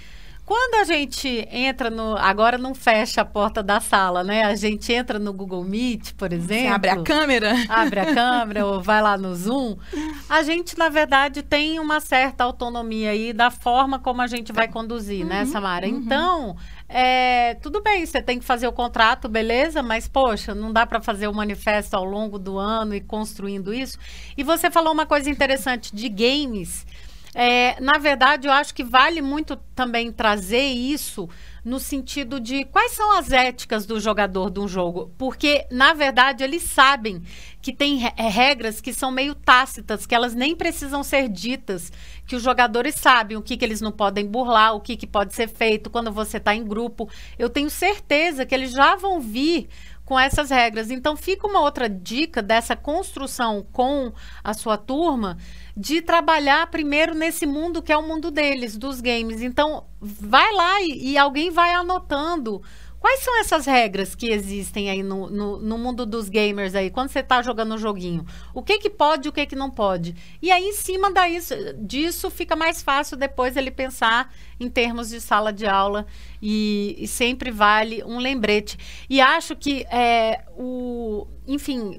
quando 0.50 0.80
a 0.80 0.84
gente 0.84 1.46
entra 1.48 1.88
no. 1.90 2.16
Agora 2.16 2.58
não 2.58 2.74
fecha 2.74 3.20
a 3.20 3.24
porta 3.24 3.62
da 3.62 3.78
sala, 3.78 4.24
né? 4.24 4.42
A 4.42 4.56
gente 4.56 4.92
entra 4.92 5.16
no 5.16 5.32
Google 5.32 5.62
Meet, 5.62 6.14
por 6.14 6.32
exemplo. 6.32 6.64
Você 6.64 6.66
abre 6.66 6.90
a 6.90 7.02
câmera. 7.04 7.54
Abre 7.68 8.00
a 8.00 8.12
câmera 8.12 8.66
ou 8.66 8.82
vai 8.82 9.00
lá 9.00 9.16
no 9.16 9.32
Zoom. 9.36 9.76
A 10.28 10.42
gente, 10.42 10.76
na 10.76 10.88
verdade, 10.88 11.44
tem 11.44 11.78
uma 11.78 12.00
certa 12.00 12.42
autonomia 12.42 13.10
aí 13.10 13.32
da 13.32 13.48
forma 13.48 14.00
como 14.00 14.22
a 14.22 14.26
gente 14.26 14.52
vai 14.52 14.66
conduzir, 14.66 15.24
né, 15.24 15.42
uhum, 15.42 15.46
né, 15.46 15.52
Samara? 15.52 15.86
Uhum. 15.86 15.98
Então. 15.98 16.56
É, 16.92 17.54
tudo 17.62 17.80
bem, 17.80 18.04
você 18.04 18.20
tem 18.20 18.40
que 18.40 18.44
fazer 18.44 18.66
o 18.66 18.72
contrato, 18.72 19.28
beleza, 19.28 19.80
mas 19.80 20.08
poxa, 20.08 20.56
não 20.56 20.72
dá 20.72 20.84
para 20.84 21.00
fazer 21.00 21.28
o 21.28 21.32
manifesto 21.32 21.94
ao 21.94 22.04
longo 22.04 22.36
do 22.36 22.58
ano 22.58 22.96
e 22.96 23.00
construindo 23.00 23.72
isso. 23.72 23.96
E 24.36 24.42
você 24.42 24.68
falou 24.72 24.92
uma 24.92 25.06
coisa 25.06 25.30
interessante 25.30 25.94
de 25.94 26.08
games. 26.08 26.84
É, 27.34 27.80
na 27.80 27.98
verdade, 27.98 28.48
eu 28.48 28.52
acho 28.52 28.74
que 28.74 28.82
vale 28.82 29.22
muito 29.22 29.56
também 29.74 30.10
trazer 30.10 30.64
isso 30.64 31.28
no 31.64 31.78
sentido 31.78 32.40
de 32.40 32.64
quais 32.64 32.92
são 32.92 33.16
as 33.16 33.30
éticas 33.30 33.86
do 33.86 34.00
jogador 34.00 34.50
de 34.50 34.58
um 34.60 34.66
jogo. 34.66 35.12
Porque, 35.16 35.66
na 35.70 35.92
verdade, 35.92 36.42
eles 36.42 36.62
sabem 36.62 37.22
que 37.62 37.72
tem 37.72 38.04
é, 38.04 38.28
regras 38.28 38.80
que 38.80 38.92
são 38.92 39.10
meio 39.10 39.34
tácitas, 39.34 40.06
que 40.06 40.14
elas 40.14 40.34
nem 40.34 40.56
precisam 40.56 41.02
ser 41.02 41.28
ditas, 41.28 41.92
que 42.26 42.34
os 42.34 42.42
jogadores 42.42 42.94
sabem 42.94 43.36
o 43.36 43.42
que, 43.42 43.56
que 43.56 43.64
eles 43.64 43.80
não 43.80 43.92
podem 43.92 44.26
burlar, 44.26 44.74
o 44.74 44.80
que, 44.80 44.96
que 44.96 45.06
pode 45.06 45.34
ser 45.34 45.48
feito 45.48 45.90
quando 45.90 46.10
você 46.10 46.38
está 46.38 46.54
em 46.54 46.64
grupo. 46.64 47.08
Eu 47.38 47.50
tenho 47.50 47.70
certeza 47.70 48.46
que 48.46 48.54
eles 48.54 48.72
já 48.72 48.96
vão 48.96 49.20
vir 49.20 49.68
com 50.10 50.18
essas 50.18 50.50
regras. 50.50 50.90
Então, 50.90 51.16
fica 51.16 51.46
uma 51.46 51.60
outra 51.60 51.88
dica 51.88 52.42
dessa 52.42 52.74
construção 52.74 53.64
com 53.70 54.12
a 54.42 54.52
sua 54.52 54.76
turma 54.76 55.36
de 55.76 56.02
trabalhar 56.02 56.66
primeiro 56.70 57.14
nesse 57.14 57.46
mundo 57.46 57.82
que 57.82 57.92
é 57.92 57.96
o 57.96 58.02
mundo 58.02 58.30
deles, 58.30 58.76
dos 58.76 59.00
games. 59.00 59.42
Então, 59.42 59.84
vai 60.00 60.52
lá 60.52 60.80
e, 60.82 61.12
e 61.12 61.18
alguém 61.18 61.50
vai 61.50 61.72
anotando 61.72 62.62
Quais 63.00 63.20
são 63.20 63.40
essas 63.40 63.64
regras 63.64 64.14
que 64.14 64.28
existem 64.30 64.90
aí 64.90 65.02
no, 65.02 65.30
no, 65.30 65.58
no 65.58 65.78
mundo 65.78 66.04
dos 66.04 66.28
gamers 66.28 66.74
aí, 66.74 66.90
quando 66.90 67.08
você 67.08 67.20
está 67.20 67.40
jogando 67.40 67.74
um 67.74 67.78
joguinho? 67.78 68.26
O 68.52 68.62
que 68.62 68.78
que 68.78 68.90
pode 68.90 69.26
e 69.26 69.30
o 69.30 69.32
que 69.32 69.46
que 69.46 69.56
não 69.56 69.70
pode? 69.70 70.14
E 70.42 70.52
aí, 70.52 70.64
em 70.64 70.74
cima 70.74 71.10
daí, 71.10 71.38
disso, 71.78 72.30
fica 72.30 72.54
mais 72.54 72.82
fácil 72.82 73.16
depois 73.16 73.56
ele 73.56 73.70
pensar 73.70 74.30
em 74.60 74.68
termos 74.68 75.08
de 75.08 75.18
sala 75.18 75.50
de 75.50 75.66
aula 75.66 76.06
e, 76.42 76.94
e 76.98 77.08
sempre 77.08 77.50
vale 77.50 78.04
um 78.04 78.18
lembrete. 78.18 78.76
E 79.08 79.18
acho 79.18 79.56
que 79.56 79.86
é, 79.90 80.44
o... 80.54 81.26
Enfim 81.48 81.98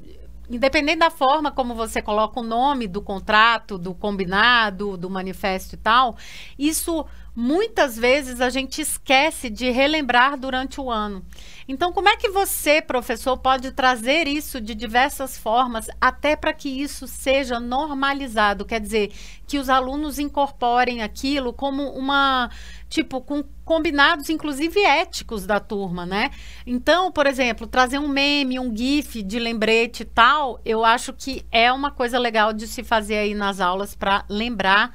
independente 0.56 1.00
da 1.00 1.10
forma 1.10 1.52
como 1.52 1.74
você 1.74 2.02
coloca 2.02 2.40
o 2.40 2.44
nome 2.44 2.88
do 2.88 3.02
contrato, 3.02 3.78
do 3.78 3.94
combinado, 3.94 4.98
do 4.98 5.10
manifesto 5.10 5.76
e 5.76 5.78
tal, 5.78 6.16
isso 6.58 7.06
muitas 7.36 7.98
vezes 7.98 8.42
a 8.42 8.50
gente 8.50 8.82
esquece 8.82 9.50
de 9.50 9.70
relembrar 9.70 10.38
durante 10.38 10.82
o 10.82 10.92
ano. 10.92 11.26
Então, 11.68 11.94
como 11.94 12.10
é 12.10 12.18
que 12.18 12.30
você, 12.30 12.82
professor, 12.82 13.38
pode 13.38 13.72
trazer 13.72 14.28
isso 14.28 14.60
de 14.60 14.76
diversas 14.76 15.38
formas 15.38 15.88
até 16.00 16.36
para 16.36 16.54
que 16.54 16.68
isso 16.68 17.08
seja 17.08 17.60
normalizado? 17.60 18.66
Quer 18.66 18.82
dizer, 18.82 19.14
que 19.48 19.58
os 19.58 19.70
alunos 19.70 20.20
incorporem 20.20 21.02
aquilo 21.02 21.54
como 21.54 21.84
uma 21.92 22.50
tipo, 22.90 23.22
com 23.22 23.44
combinados, 23.64 24.30
inclusive 24.30 24.82
éticos 24.82 25.46
da 25.46 25.60
turma, 25.60 26.06
né? 26.06 26.32
Então, 26.68 27.10
por 27.10 27.26
exemplo, 27.26 27.66
trazer 27.66 28.00
um 28.00 28.08
meme, 28.08 28.60
um 28.60 28.76
GIF 28.76 29.24
de 29.24 29.40
lembrete 29.40 30.04
e 30.04 30.06
tal, 30.06 30.60
eu 30.66 30.84
acho 30.84 31.14
que 31.14 31.46
é 31.50 31.72
uma 31.72 31.90
coisa 31.90 32.20
legal 32.20 32.52
de 32.52 32.68
se 32.68 32.84
fazer 32.84 33.16
aí 33.16 33.34
nas 33.34 33.62
aulas 33.62 33.96
para 33.96 34.26
lembrar 34.28 34.94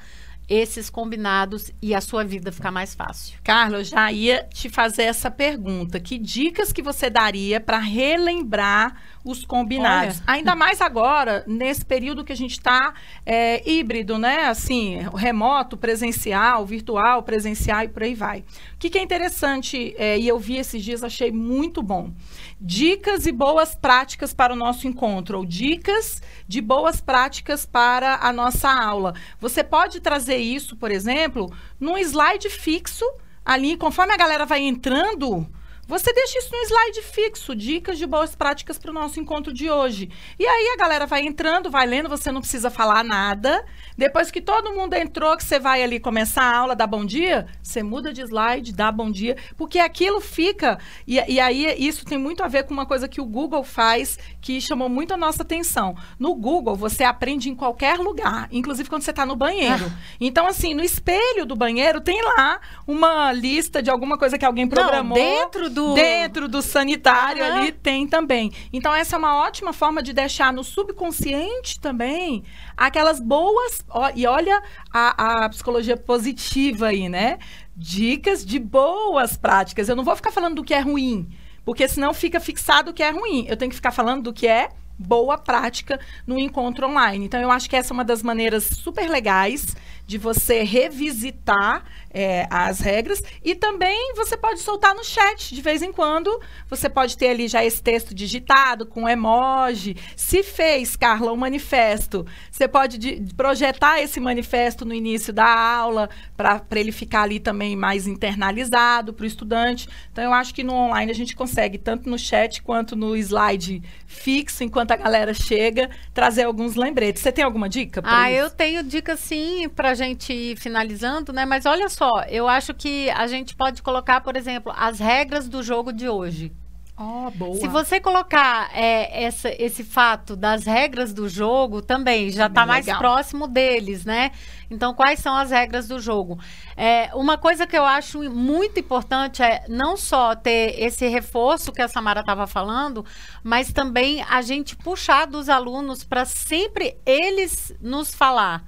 esses 0.49 0.89
combinados 0.89 1.73
e 1.83 1.95
a 1.95 2.01
sua 2.01 2.25
vida 2.25 2.53
ficar 2.53 2.71
mais 2.71 2.95
fácil. 2.95 3.39
Carlos, 3.43 3.89
já 3.89 4.11
ia 4.13 4.45
te 4.45 4.69
fazer 4.69 5.03
essa 5.05 5.31
pergunta. 5.31 5.99
Que 5.99 6.19
dicas 6.19 6.73
que 6.73 6.83
você 6.83 7.11
daria 7.11 7.61
para 7.61 7.79
relembrar 7.79 9.01
os 9.27 9.45
combinados? 9.45 10.19
Olha. 10.19 10.25
Ainda 10.29 10.55
mais 10.55 10.81
agora, 10.81 11.43
nesse 11.49 11.85
período 11.85 12.25
que 12.25 12.33
a 12.33 12.37
gente 12.37 12.53
está 12.53 12.95
é, 13.27 13.69
híbrido, 13.69 14.17
né? 14.17 14.45
Assim, 14.47 15.01
remoto, 15.15 15.77
presencial, 15.77 16.65
virtual, 16.65 17.25
presencial 17.25 17.83
e 17.83 17.89
por 17.89 18.05
aí 18.05 18.15
vai. 18.15 18.41
O 18.41 18.45
que, 18.79 18.89
que 18.89 18.99
é 18.99 19.03
interessante, 19.03 19.95
é, 19.99 20.17
e 20.17 20.29
eu 20.29 20.39
vi 20.39 20.57
esses 20.57 20.83
dias, 20.83 21.03
achei 21.03 21.33
muito 21.33 21.83
bom. 21.83 22.13
Dicas 22.61 23.27
e 23.27 23.33
boas 23.33 23.75
práticas 23.75 24.33
para 24.33 24.53
o 24.53 24.57
nosso 24.57 24.87
encontro, 24.87 25.39
ou 25.39 25.45
dicas 25.45 26.23
de 26.47 26.61
boas 26.61 27.01
práticas 27.01 27.67
para 27.67 28.21
a 28.23 28.33
nossa 28.33 28.71
aula. 28.71 29.13
Você 29.41 29.65
pode 29.65 30.01
trazer 30.01 30.37
isso, 30.37 30.77
por 30.77 30.93
exemplo, 30.93 31.53
num 31.81 31.99
slide 31.99 32.49
fixo 32.49 33.05
ali, 33.45 33.77
conforme 33.77 34.15
a 34.15 34.17
galera 34.17 34.47
vai 34.47 34.63
entrando 34.63 35.47
você 35.87 36.13
deixa 36.13 36.39
isso 36.39 36.51
no 36.51 36.63
slide 36.65 37.03
fixo, 37.03 37.55
dicas 37.55 37.97
de 37.97 38.07
boas 38.07 38.35
práticas 38.35 38.77
para 38.79 38.91
o 38.91 38.95
nosso 38.95 39.21
encontro 39.21 39.53
de 39.53 39.71
hoje. 39.71 40.11
E 40.39 40.45
aí 40.45 40.73
a 40.75 40.77
galera 40.77 41.07
vai 41.07 41.23
entrando, 41.23 41.71
vai 41.71 41.87
lendo, 41.87 42.09
você 42.09 42.33
não 42.33 42.41
precisa 42.41 42.71
falar 42.71 43.05
nada. 43.05 43.65
Depois 43.97 44.31
que 44.31 44.41
todo 44.41 44.73
mundo 44.73 44.95
entrou, 44.95 45.37
que 45.37 45.45
você 45.45 45.59
vai 45.59 45.83
ali 45.83 46.01
começar 46.01 46.43
a 46.43 46.57
aula, 46.57 46.75
dar 46.75 46.87
bom 46.87 47.05
dia, 47.05 47.47
você 47.63 47.83
muda 47.83 48.13
de 48.13 48.21
slide, 48.23 48.73
dá 48.73 48.91
bom 48.91 49.11
dia, 49.11 49.37
porque 49.57 49.79
aquilo 49.79 50.21
fica. 50.21 50.79
E, 51.07 51.15
e 51.15 51.39
aí 51.39 51.75
isso 51.79 52.05
tem 52.05 52.19
muito 52.19 52.43
a 52.43 52.49
ver 52.49 52.65
com 52.65 52.75
uma 52.75 52.85
coisa 52.85 53.07
que 53.07 53.21
o 53.21 53.25
Google 53.25 53.63
faz, 53.63 54.19
que 54.41 54.61
chamou 54.61 54.89
muito 54.89 55.15
a 55.15 55.17
nossa 55.17 55.43
atenção. 55.43 55.97
No 56.19 56.35
Google, 56.35 56.75
você 56.75 57.05
aprende 57.05 57.49
em 57.49 57.55
qualquer 57.55 57.99
lugar, 57.99 58.49
inclusive 58.51 58.89
quando 58.89 59.03
você 59.03 59.11
está 59.11 59.25
no 59.25 59.37
banheiro. 59.37 59.87
Ah. 59.87 59.99
Então, 60.21 60.47
assim, 60.47 60.75
no 60.75 60.83
espelho 60.83 61.47
do 61.47 61.55
banheiro 61.55 62.01
tem 62.01 62.21
lá 62.23 62.61
uma 62.87 63.33
lista 63.33 63.83
de 63.83 63.89
alguma 63.89 64.19
coisa 64.19 64.37
que 64.37 64.45
alguém 64.45 64.67
programou. 64.67 65.17
Não, 65.17 65.25
dentro 65.25 65.71
do... 65.77 65.93
Dentro 65.93 66.49
do 66.49 66.63
sanitário 66.63 67.45
uhum. 67.45 67.53
ali 67.53 67.71
tem 67.71 68.07
também. 68.09 68.51
Então, 68.73 68.95
essa 68.95 69.15
é 69.15 69.19
uma 69.19 69.37
ótima 69.37 69.75
forma 69.75 70.03
de 70.03 70.15
deixar 70.15 70.51
no 70.51 70.65
subconsciente 70.65 71.79
também 71.79 72.43
aquelas 72.75 73.21
boas. 73.21 73.85
Ó, 73.91 74.11
e 74.15 74.27
olha 74.27 74.63
a, 74.91 75.45
a 75.45 75.49
psicologia 75.51 75.97
positiva 75.97 76.87
aí, 76.87 77.11
né? 77.11 77.39
Dicas 77.77 78.45
de 78.45 78.59
boas 78.59 79.37
práticas. 79.37 79.91
Eu 79.91 79.97
não 79.97 80.03
vou 80.03 80.17
ficar 80.17 80.33
falando 80.33 80.57
do 80.57 80.65
que 80.65 80.73
é 80.73 80.81
ruim, 80.81 81.29
porque 81.63 81.87
senão 81.87 82.15
fica 82.15 82.41
fixado 82.41 82.91
o 82.91 82.95
que 82.95 83.03
é 83.03 83.11
ruim. 83.11 83.45
Eu 83.47 83.57
tenho 83.57 83.69
que 83.69 83.77
ficar 83.77 83.93
falando 83.93 84.25
do 84.25 84.33
que 84.33 84.47
é 84.47 84.71
boa 84.99 85.37
prática 85.37 86.01
no 86.27 86.39
encontro 86.39 86.89
online. 86.89 87.27
Então, 87.27 87.39
eu 87.39 87.51
acho 87.51 87.69
que 87.69 87.77
essa 87.77 87.93
é 87.93 87.95
uma 87.95 88.05
das 88.05 88.23
maneiras 88.23 88.65
super 88.65 89.11
legais 89.11 89.77
de 90.07 90.19
você 90.19 90.63
revisitar 90.63 91.85
é, 92.11 92.47
as 92.49 92.81
regras 92.81 93.23
e 93.45 93.55
também 93.55 94.15
você 94.15 94.37
pode 94.37 94.61
soltar 94.61 94.95
no 94.95 95.05
chat 95.05 95.55
de 95.55 95.61
vez 95.61 95.83
em 95.83 95.93
quando. 95.93 96.41
Você 96.71 96.89
pode 96.89 97.17
ter 97.17 97.29
ali 97.29 97.49
já 97.49 97.65
esse 97.65 97.83
texto 97.83 98.15
digitado 98.15 98.87
com 98.87 99.09
emoji. 99.09 99.97
Se 100.15 100.43
fez, 100.43 100.97
Carla, 100.97 101.33
um 101.33 101.37
manifesto, 101.37 102.25
você 102.51 102.69
pode 102.69 102.99
de, 102.99 103.35
projetar 103.35 104.01
esse 104.01 104.21
manifesto 104.21 104.85
no 104.85 104.95
início 104.95 105.33
da 105.33 105.47
aula 105.47 106.09
para 106.37 106.63
ele 106.77 106.93
ficar 106.93 107.23
ali 107.23 107.41
também 107.41 107.77
mais 107.77 108.07
internalizado 108.07 109.13
para 109.13 109.25
o 109.25 109.27
estudante. 109.27 109.89
Então, 110.13 110.25
eu 110.25 110.33
acho 110.33 110.55
que 110.55 110.63
no 110.63 110.73
online 110.73 111.11
a 111.11 111.15
gente 111.15 111.35
consegue, 111.35 111.77
tanto 111.77 112.09
no 112.09 112.19
chat 112.19 112.63
quanto 112.63 112.95
no 112.95 113.17
slide 113.17 113.83
fixo, 114.07 114.63
enquanto 114.63 114.93
a 114.93 114.97
galera 114.97 115.35
chega, 115.35 115.91
trazer 116.15 116.45
alguns 116.45 116.77
lembretes. 116.77 117.23
Você 117.23 117.33
tem 117.33 117.45
alguma 117.45 117.69
dica? 117.69 118.01
Ah, 118.05 118.31
isso? 118.31 118.41
eu 118.41 118.51
tenho 118.51 118.83
dica 118.83 119.17
sim 119.17 119.69
para 119.69 119.96
gente 119.97 120.33
ir 120.33 120.57
finalizando, 120.57 121.33
né? 121.33 121.45
Mas 121.45 121.67
olha 121.67 121.89
só, 121.89 122.23
eu 122.29 122.47
acho 122.47 122.73
que 122.73 123.11
a 123.11 123.27
gente 123.27 123.57
pode 123.57 123.83
colocar, 123.83 124.21
por 124.21 124.37
exemplo, 124.37 124.73
as 124.77 125.01
regras 125.01 125.49
do 125.49 125.61
jogo 125.63 125.93
de 125.93 126.09
hoje. 126.09 126.53
Oh, 126.99 127.31
boa. 127.31 127.57
Se 127.57 127.69
você 127.69 128.01
colocar 128.01 128.71
é, 128.73 129.25
essa, 129.25 129.51
esse 129.63 129.85
fato 129.85 130.35
das 130.35 130.65
regras 130.65 131.13
do 131.13 131.29
jogo, 131.29 131.83
também 131.83 132.31
já 132.31 132.47
está 132.47 132.65
mais 132.65 132.87
próximo 132.87 133.47
deles, 133.47 134.07
né? 134.07 134.31
Então, 134.71 134.95
quais 134.95 135.19
são 135.19 135.37
as 135.37 135.51
regras 135.51 135.87
do 135.87 136.01
jogo? 136.01 136.39
É, 136.75 137.11
uma 137.13 137.37
coisa 137.37 137.67
que 137.67 137.77
eu 137.77 137.85
acho 137.85 138.23
muito 138.31 138.81
importante 138.81 139.43
é 139.43 139.65
não 139.69 139.95
só 139.95 140.35
ter 140.35 140.75
esse 140.83 141.07
reforço 141.07 141.71
que 141.71 141.83
a 141.83 141.89
Samara 141.89 142.21
estava 142.21 142.47
falando, 142.47 143.05
mas 143.45 143.75
também 143.75 144.23
a 144.23 144.41
gente 144.41 144.75
puxar 144.75 145.27
dos 145.27 145.51
alunos 145.51 146.03
para 146.03 146.25
sempre 146.25 146.97
eles 147.05 147.75
nos 147.79 148.15
falar 148.15 148.65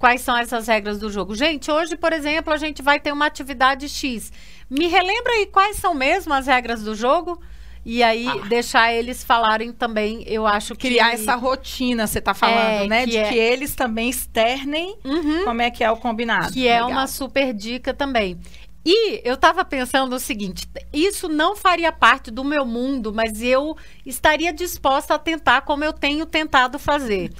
quais 0.00 0.22
são 0.22 0.36
essas 0.36 0.66
regras 0.66 0.98
do 0.98 1.10
jogo. 1.10 1.34
Gente, 1.34 1.70
hoje, 1.70 1.94
por 1.94 2.12
exemplo, 2.12 2.52
a 2.52 2.56
gente 2.56 2.80
vai 2.80 2.98
ter 2.98 3.12
uma 3.12 3.26
atividade 3.26 3.86
X. 3.86 4.32
Me 4.68 4.86
relembra 4.86 5.34
aí 5.34 5.46
quais 5.46 5.76
são 5.76 5.94
mesmo 5.94 6.32
as 6.32 6.46
regras 6.46 6.82
do 6.82 6.94
jogo? 6.94 7.40
E 7.84 8.02
aí, 8.02 8.26
ah. 8.26 8.46
deixar 8.48 8.92
eles 8.92 9.22
falarem 9.22 9.72
também, 9.72 10.22
eu 10.26 10.46
acho 10.46 10.74
que. 10.74 10.88
Criar 10.88 11.12
essa 11.12 11.34
rotina, 11.34 12.06
você 12.06 12.18
está 12.18 12.34
falando, 12.34 12.84
é, 12.84 12.86
né? 12.86 13.06
De 13.06 13.16
é... 13.16 13.28
que 13.28 13.34
eles 13.34 13.74
também 13.74 14.08
externem 14.10 14.96
uhum. 15.04 15.44
como 15.44 15.62
é 15.62 15.70
que 15.70 15.84
é 15.84 15.90
o 15.90 15.96
combinado. 15.96 16.52
Que 16.52 16.66
é 16.66 16.74
Legal. 16.74 16.90
é 16.90 16.92
uma 16.92 17.06
super 17.06 17.52
dica 17.52 17.92
também. 17.94 18.38
E 18.84 19.20
eu 19.26 19.34
estava 19.34 19.64
pensando 19.64 20.14
o 20.14 20.20
seguinte: 20.20 20.68
isso 20.92 21.28
não 21.28 21.54
faria 21.54 21.92
parte 21.92 22.30
do 22.30 22.42
meu 22.42 22.64
mundo, 22.64 23.12
mas 23.12 23.42
eu 23.42 23.76
estaria 24.04 24.52
disposta 24.52 25.14
a 25.14 25.18
tentar 25.18 25.62
como 25.62 25.84
eu 25.84 25.92
tenho 25.92 26.24
tentado 26.24 26.78
fazer. 26.78 27.30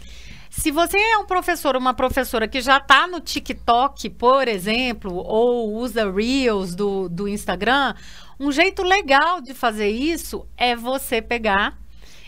Se 0.61 0.71
você 0.71 0.99
é 0.99 1.17
um 1.17 1.25
professor 1.25 1.75
uma 1.75 1.95
professora 1.95 2.47
que 2.47 2.61
já 2.61 2.77
está 2.77 3.07
no 3.07 3.19
TikTok, 3.19 4.11
por 4.11 4.47
exemplo, 4.47 5.15
ou 5.15 5.73
usa 5.73 6.13
Reels 6.13 6.75
do, 6.75 7.09
do 7.09 7.27
Instagram, 7.27 7.95
um 8.39 8.53
jeito 8.53 8.83
legal 8.83 9.41
de 9.41 9.55
fazer 9.55 9.89
isso 9.89 10.47
é 10.59 10.77
você 10.77 11.23
pegar 11.23 11.79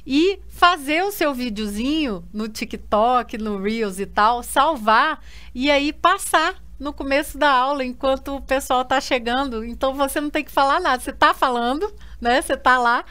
e 0.07 0.41
fazer 0.49 1.05
o 1.05 1.13
seu 1.13 1.35
videozinho 1.35 2.27
no 2.33 2.49
TikTok, 2.49 3.37
no 3.37 3.61
Reels 3.61 3.99
e 3.99 4.07
tal, 4.07 4.43
salvar 4.43 5.23
e 5.55 5.71
aí 5.71 5.93
passar 5.93 6.55
no 6.81 6.95
começo 6.95 7.37
da 7.37 7.51
aula 7.51 7.85
enquanto 7.85 8.37
o 8.37 8.41
pessoal 8.41 8.81
está 8.81 8.99
chegando. 8.99 9.63
Então 9.63 9.93
você 9.93 10.23
não 10.23 10.31
tem 10.31 10.43
que 10.43 10.51
falar 10.51 10.81
nada, 10.81 11.03
você 11.03 11.11
está 11.11 11.35
falando, 11.35 11.93
né? 12.19 12.41
Você 12.41 12.55
está 12.55 12.79
lá 12.79 13.05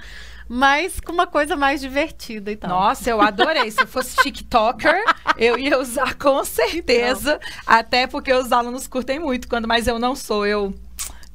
mas 0.53 0.99
com 0.99 1.13
uma 1.13 1.25
coisa 1.25 1.55
mais 1.55 1.79
divertida 1.79 2.51
e 2.51 2.57
tal. 2.57 2.71
Nossa, 2.71 3.09
eu 3.09 3.21
adorei. 3.21 3.71
Se 3.71 3.83
eu 3.83 3.87
fosse 3.87 4.17
TikToker, 4.17 5.01
eu 5.37 5.57
ia 5.57 5.79
usar 5.79 6.15
com 6.15 6.43
certeza. 6.43 7.39
Então. 7.41 7.63
Até 7.65 8.05
porque 8.05 8.33
os 8.33 8.51
alunos 8.51 8.85
curtem 8.85 9.17
muito, 9.17 9.47
quando 9.47 9.65
mas 9.65 9.87
eu 9.87 9.97
não 9.97 10.13
sou, 10.13 10.45
eu 10.45 10.73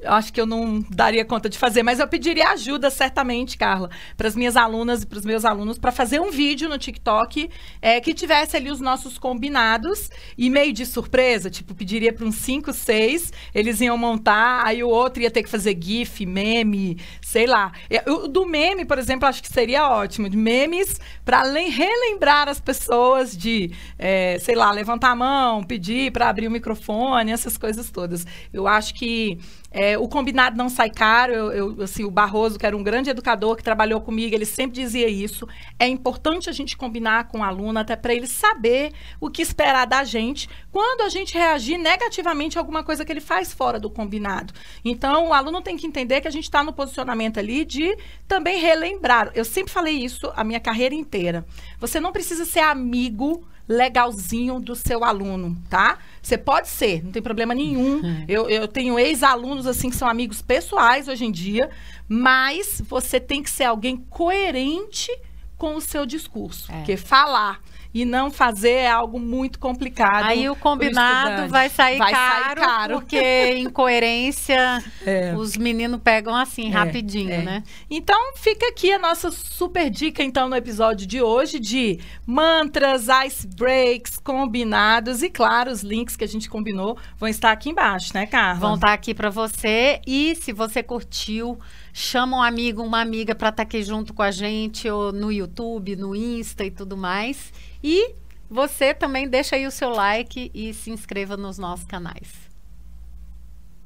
acho 0.04 0.32
que 0.32 0.40
eu 0.40 0.46
não 0.46 0.84
daria 0.90 1.24
conta 1.24 1.48
de 1.48 1.58
fazer, 1.58 1.82
mas 1.82 1.98
eu 1.98 2.06
pediria 2.06 2.50
ajuda 2.50 2.90
certamente, 2.90 3.56
Carla, 3.56 3.90
para 4.16 4.28
as 4.28 4.36
minhas 4.36 4.56
alunas 4.56 5.02
e 5.02 5.06
para 5.06 5.18
os 5.18 5.24
meus 5.24 5.44
alunos 5.44 5.78
para 5.78 5.90
fazer 5.90 6.20
um 6.20 6.30
vídeo 6.30 6.68
no 6.68 6.78
TikTok 6.78 7.48
é, 7.80 8.00
que 8.00 8.12
tivesse 8.12 8.56
ali 8.56 8.70
os 8.70 8.80
nossos 8.80 9.18
combinados 9.18 10.10
e 10.36 10.50
meio 10.50 10.72
de 10.72 10.84
surpresa, 10.84 11.50
tipo, 11.50 11.74
pediria 11.74 12.12
para 12.12 12.24
uns 12.24 12.36
5, 12.36 12.72
6, 12.72 13.32
eles 13.54 13.80
iam 13.80 13.96
montar, 13.96 14.66
aí 14.66 14.82
o 14.82 14.88
outro 14.88 15.22
ia 15.22 15.30
ter 15.30 15.42
que 15.42 15.48
fazer 15.48 15.76
GIF, 15.80 16.26
meme, 16.26 16.98
sei 17.20 17.46
lá. 17.46 17.72
O 18.06 18.28
do 18.28 18.44
meme, 18.44 18.84
por 18.84 18.98
exemplo, 18.98 19.26
acho 19.26 19.42
que 19.42 19.52
seria 19.52 19.88
ótimo, 19.88 20.28
de 20.28 20.36
memes 20.36 21.00
para 21.24 21.42
relembrar 21.42 22.48
as 22.48 22.60
pessoas 22.60 23.36
de, 23.36 23.72
é, 23.98 24.38
sei 24.40 24.54
lá, 24.54 24.70
levantar 24.70 25.10
a 25.10 25.16
mão, 25.16 25.62
pedir 25.64 26.12
para 26.12 26.28
abrir 26.28 26.46
o 26.46 26.50
microfone, 26.50 27.32
essas 27.32 27.56
coisas 27.56 27.90
todas. 27.90 28.26
Eu 28.52 28.66
acho 28.66 28.94
que 28.94 29.38
é, 29.70 29.98
o 29.98 30.08
combinado 30.08 30.56
não 30.56 30.68
sai 30.68 30.90
caro. 30.90 31.32
Eu, 31.32 31.52
eu, 31.52 31.82
assim, 31.82 32.04
o 32.04 32.10
Barroso, 32.10 32.58
que 32.58 32.66
era 32.66 32.76
um 32.76 32.82
grande 32.82 33.10
educador 33.10 33.56
que 33.56 33.62
trabalhou 33.62 34.00
comigo, 34.00 34.34
ele 34.34 34.44
sempre 34.44 34.80
dizia 34.80 35.08
isso. 35.08 35.46
É 35.78 35.86
importante 35.86 36.48
a 36.48 36.52
gente 36.52 36.76
combinar 36.76 37.28
com 37.28 37.40
o 37.40 37.42
aluno, 37.42 37.78
até 37.78 37.96
para 37.96 38.14
ele 38.14 38.26
saber 38.26 38.92
o 39.20 39.30
que 39.30 39.42
esperar 39.42 39.86
da 39.86 40.04
gente 40.04 40.48
quando 40.70 41.02
a 41.02 41.08
gente 41.08 41.34
reagir 41.34 41.78
negativamente 41.78 42.58
a 42.58 42.60
alguma 42.60 42.82
coisa 42.82 43.04
que 43.04 43.12
ele 43.12 43.20
faz 43.20 43.52
fora 43.52 43.78
do 43.78 43.90
combinado. 43.90 44.54
Então, 44.84 45.28
o 45.28 45.34
aluno 45.34 45.60
tem 45.60 45.76
que 45.76 45.86
entender 45.86 46.20
que 46.20 46.28
a 46.28 46.32
gente 46.32 46.44
está 46.44 46.62
no 46.62 46.72
posicionamento 46.72 47.38
ali 47.38 47.64
de 47.64 47.96
também 48.26 48.60
relembrar. 48.60 49.30
Eu 49.34 49.44
sempre 49.44 49.72
falei 49.72 49.94
isso 49.94 50.32
a 50.34 50.44
minha 50.44 50.60
carreira 50.60 50.94
inteira. 50.94 51.46
Você 51.78 52.00
não 52.00 52.12
precisa 52.12 52.44
ser 52.44 52.60
amigo 52.60 53.46
legalzinho 53.68 54.60
do 54.60 54.74
seu 54.74 55.04
aluno, 55.04 55.56
tá? 55.68 55.98
Você 56.22 56.38
pode 56.38 56.68
ser, 56.68 57.04
não 57.04 57.12
tem 57.12 57.22
problema 57.22 57.54
nenhum. 57.54 58.00
Uhum. 58.00 58.24
Eu, 58.28 58.48
eu 58.48 58.66
tenho 58.66 58.98
ex-alunos 58.98 59.66
assim 59.66 59.90
que 59.90 59.96
são 59.96 60.08
amigos 60.08 60.42
pessoais 60.42 61.08
hoje 61.08 61.24
em 61.24 61.30
dia, 61.30 61.70
mas 62.08 62.82
você 62.86 63.20
tem 63.20 63.42
que 63.42 63.50
ser 63.50 63.64
alguém 63.64 63.96
coerente 63.96 65.10
com 65.56 65.76
o 65.76 65.80
seu 65.80 66.04
discurso. 66.04 66.70
É. 66.70 66.76
Porque 66.76 66.96
falar 66.96 67.60
e 67.96 68.04
não 68.04 68.30
fazer 68.30 68.72
é 68.72 68.90
algo 68.90 69.18
muito 69.18 69.58
complicado. 69.58 70.26
Aí 70.26 70.50
o 70.50 70.54
combinado 70.54 71.48
vai 71.48 71.70
sair, 71.70 71.96
vai 71.96 72.12
caro, 72.12 72.44
sair 72.44 72.54
caro, 72.56 72.94
porque 73.00 73.56
incoerência 73.56 74.84
é. 75.06 75.34
os 75.34 75.56
meninos 75.56 75.98
pegam 76.04 76.36
assim 76.36 76.66
é, 76.66 76.72
rapidinho, 76.72 77.32
é. 77.32 77.42
né? 77.42 77.62
Então 77.88 78.34
fica 78.36 78.68
aqui 78.68 78.92
a 78.92 78.98
nossa 78.98 79.30
super 79.30 79.88
dica 79.88 80.22
então 80.22 80.46
no 80.46 80.54
episódio 80.54 81.06
de 81.06 81.22
hoje 81.22 81.58
de 81.58 81.98
mantras, 82.26 83.06
ice 83.24 83.46
breaks, 83.46 84.18
combinados 84.18 85.22
e 85.22 85.30
claro, 85.30 85.70
os 85.70 85.80
links 85.80 86.16
que 86.16 86.24
a 86.24 86.28
gente 86.28 86.50
combinou 86.50 86.98
vão 87.16 87.30
estar 87.30 87.50
aqui 87.50 87.70
embaixo, 87.70 88.12
né, 88.12 88.26
Carla? 88.26 88.60
Vão 88.60 88.74
estar 88.74 88.92
aqui 88.92 89.14
para 89.14 89.30
você 89.30 90.02
e 90.06 90.34
se 90.34 90.52
você 90.52 90.82
curtiu 90.82 91.58
chama 91.96 92.36
um 92.36 92.42
amigo, 92.42 92.82
uma 92.82 93.00
amiga 93.00 93.34
para 93.34 93.48
estar 93.48 93.56
tá 93.56 93.62
aqui 93.62 93.82
junto 93.82 94.12
com 94.12 94.22
a 94.22 94.30
gente, 94.30 94.86
ou 94.86 95.12
no 95.12 95.32
YouTube, 95.32 95.96
no 95.96 96.14
Insta 96.14 96.62
e 96.62 96.70
tudo 96.70 96.94
mais. 96.94 97.50
E 97.82 98.14
você 98.50 98.92
também 98.92 99.26
deixa 99.26 99.56
aí 99.56 99.66
o 99.66 99.70
seu 99.70 99.88
like 99.88 100.50
e 100.52 100.74
se 100.74 100.90
inscreva 100.90 101.38
nos 101.38 101.56
nossos 101.56 101.86
canais. 101.86 102.34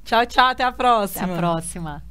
Tchau, 0.03 0.25
tchau, 0.25 0.47
até 0.47 0.65
a 0.65 0.73
próxima. 0.73 1.23
Até 1.23 1.33
a 1.33 1.37
próxima. 1.37 2.10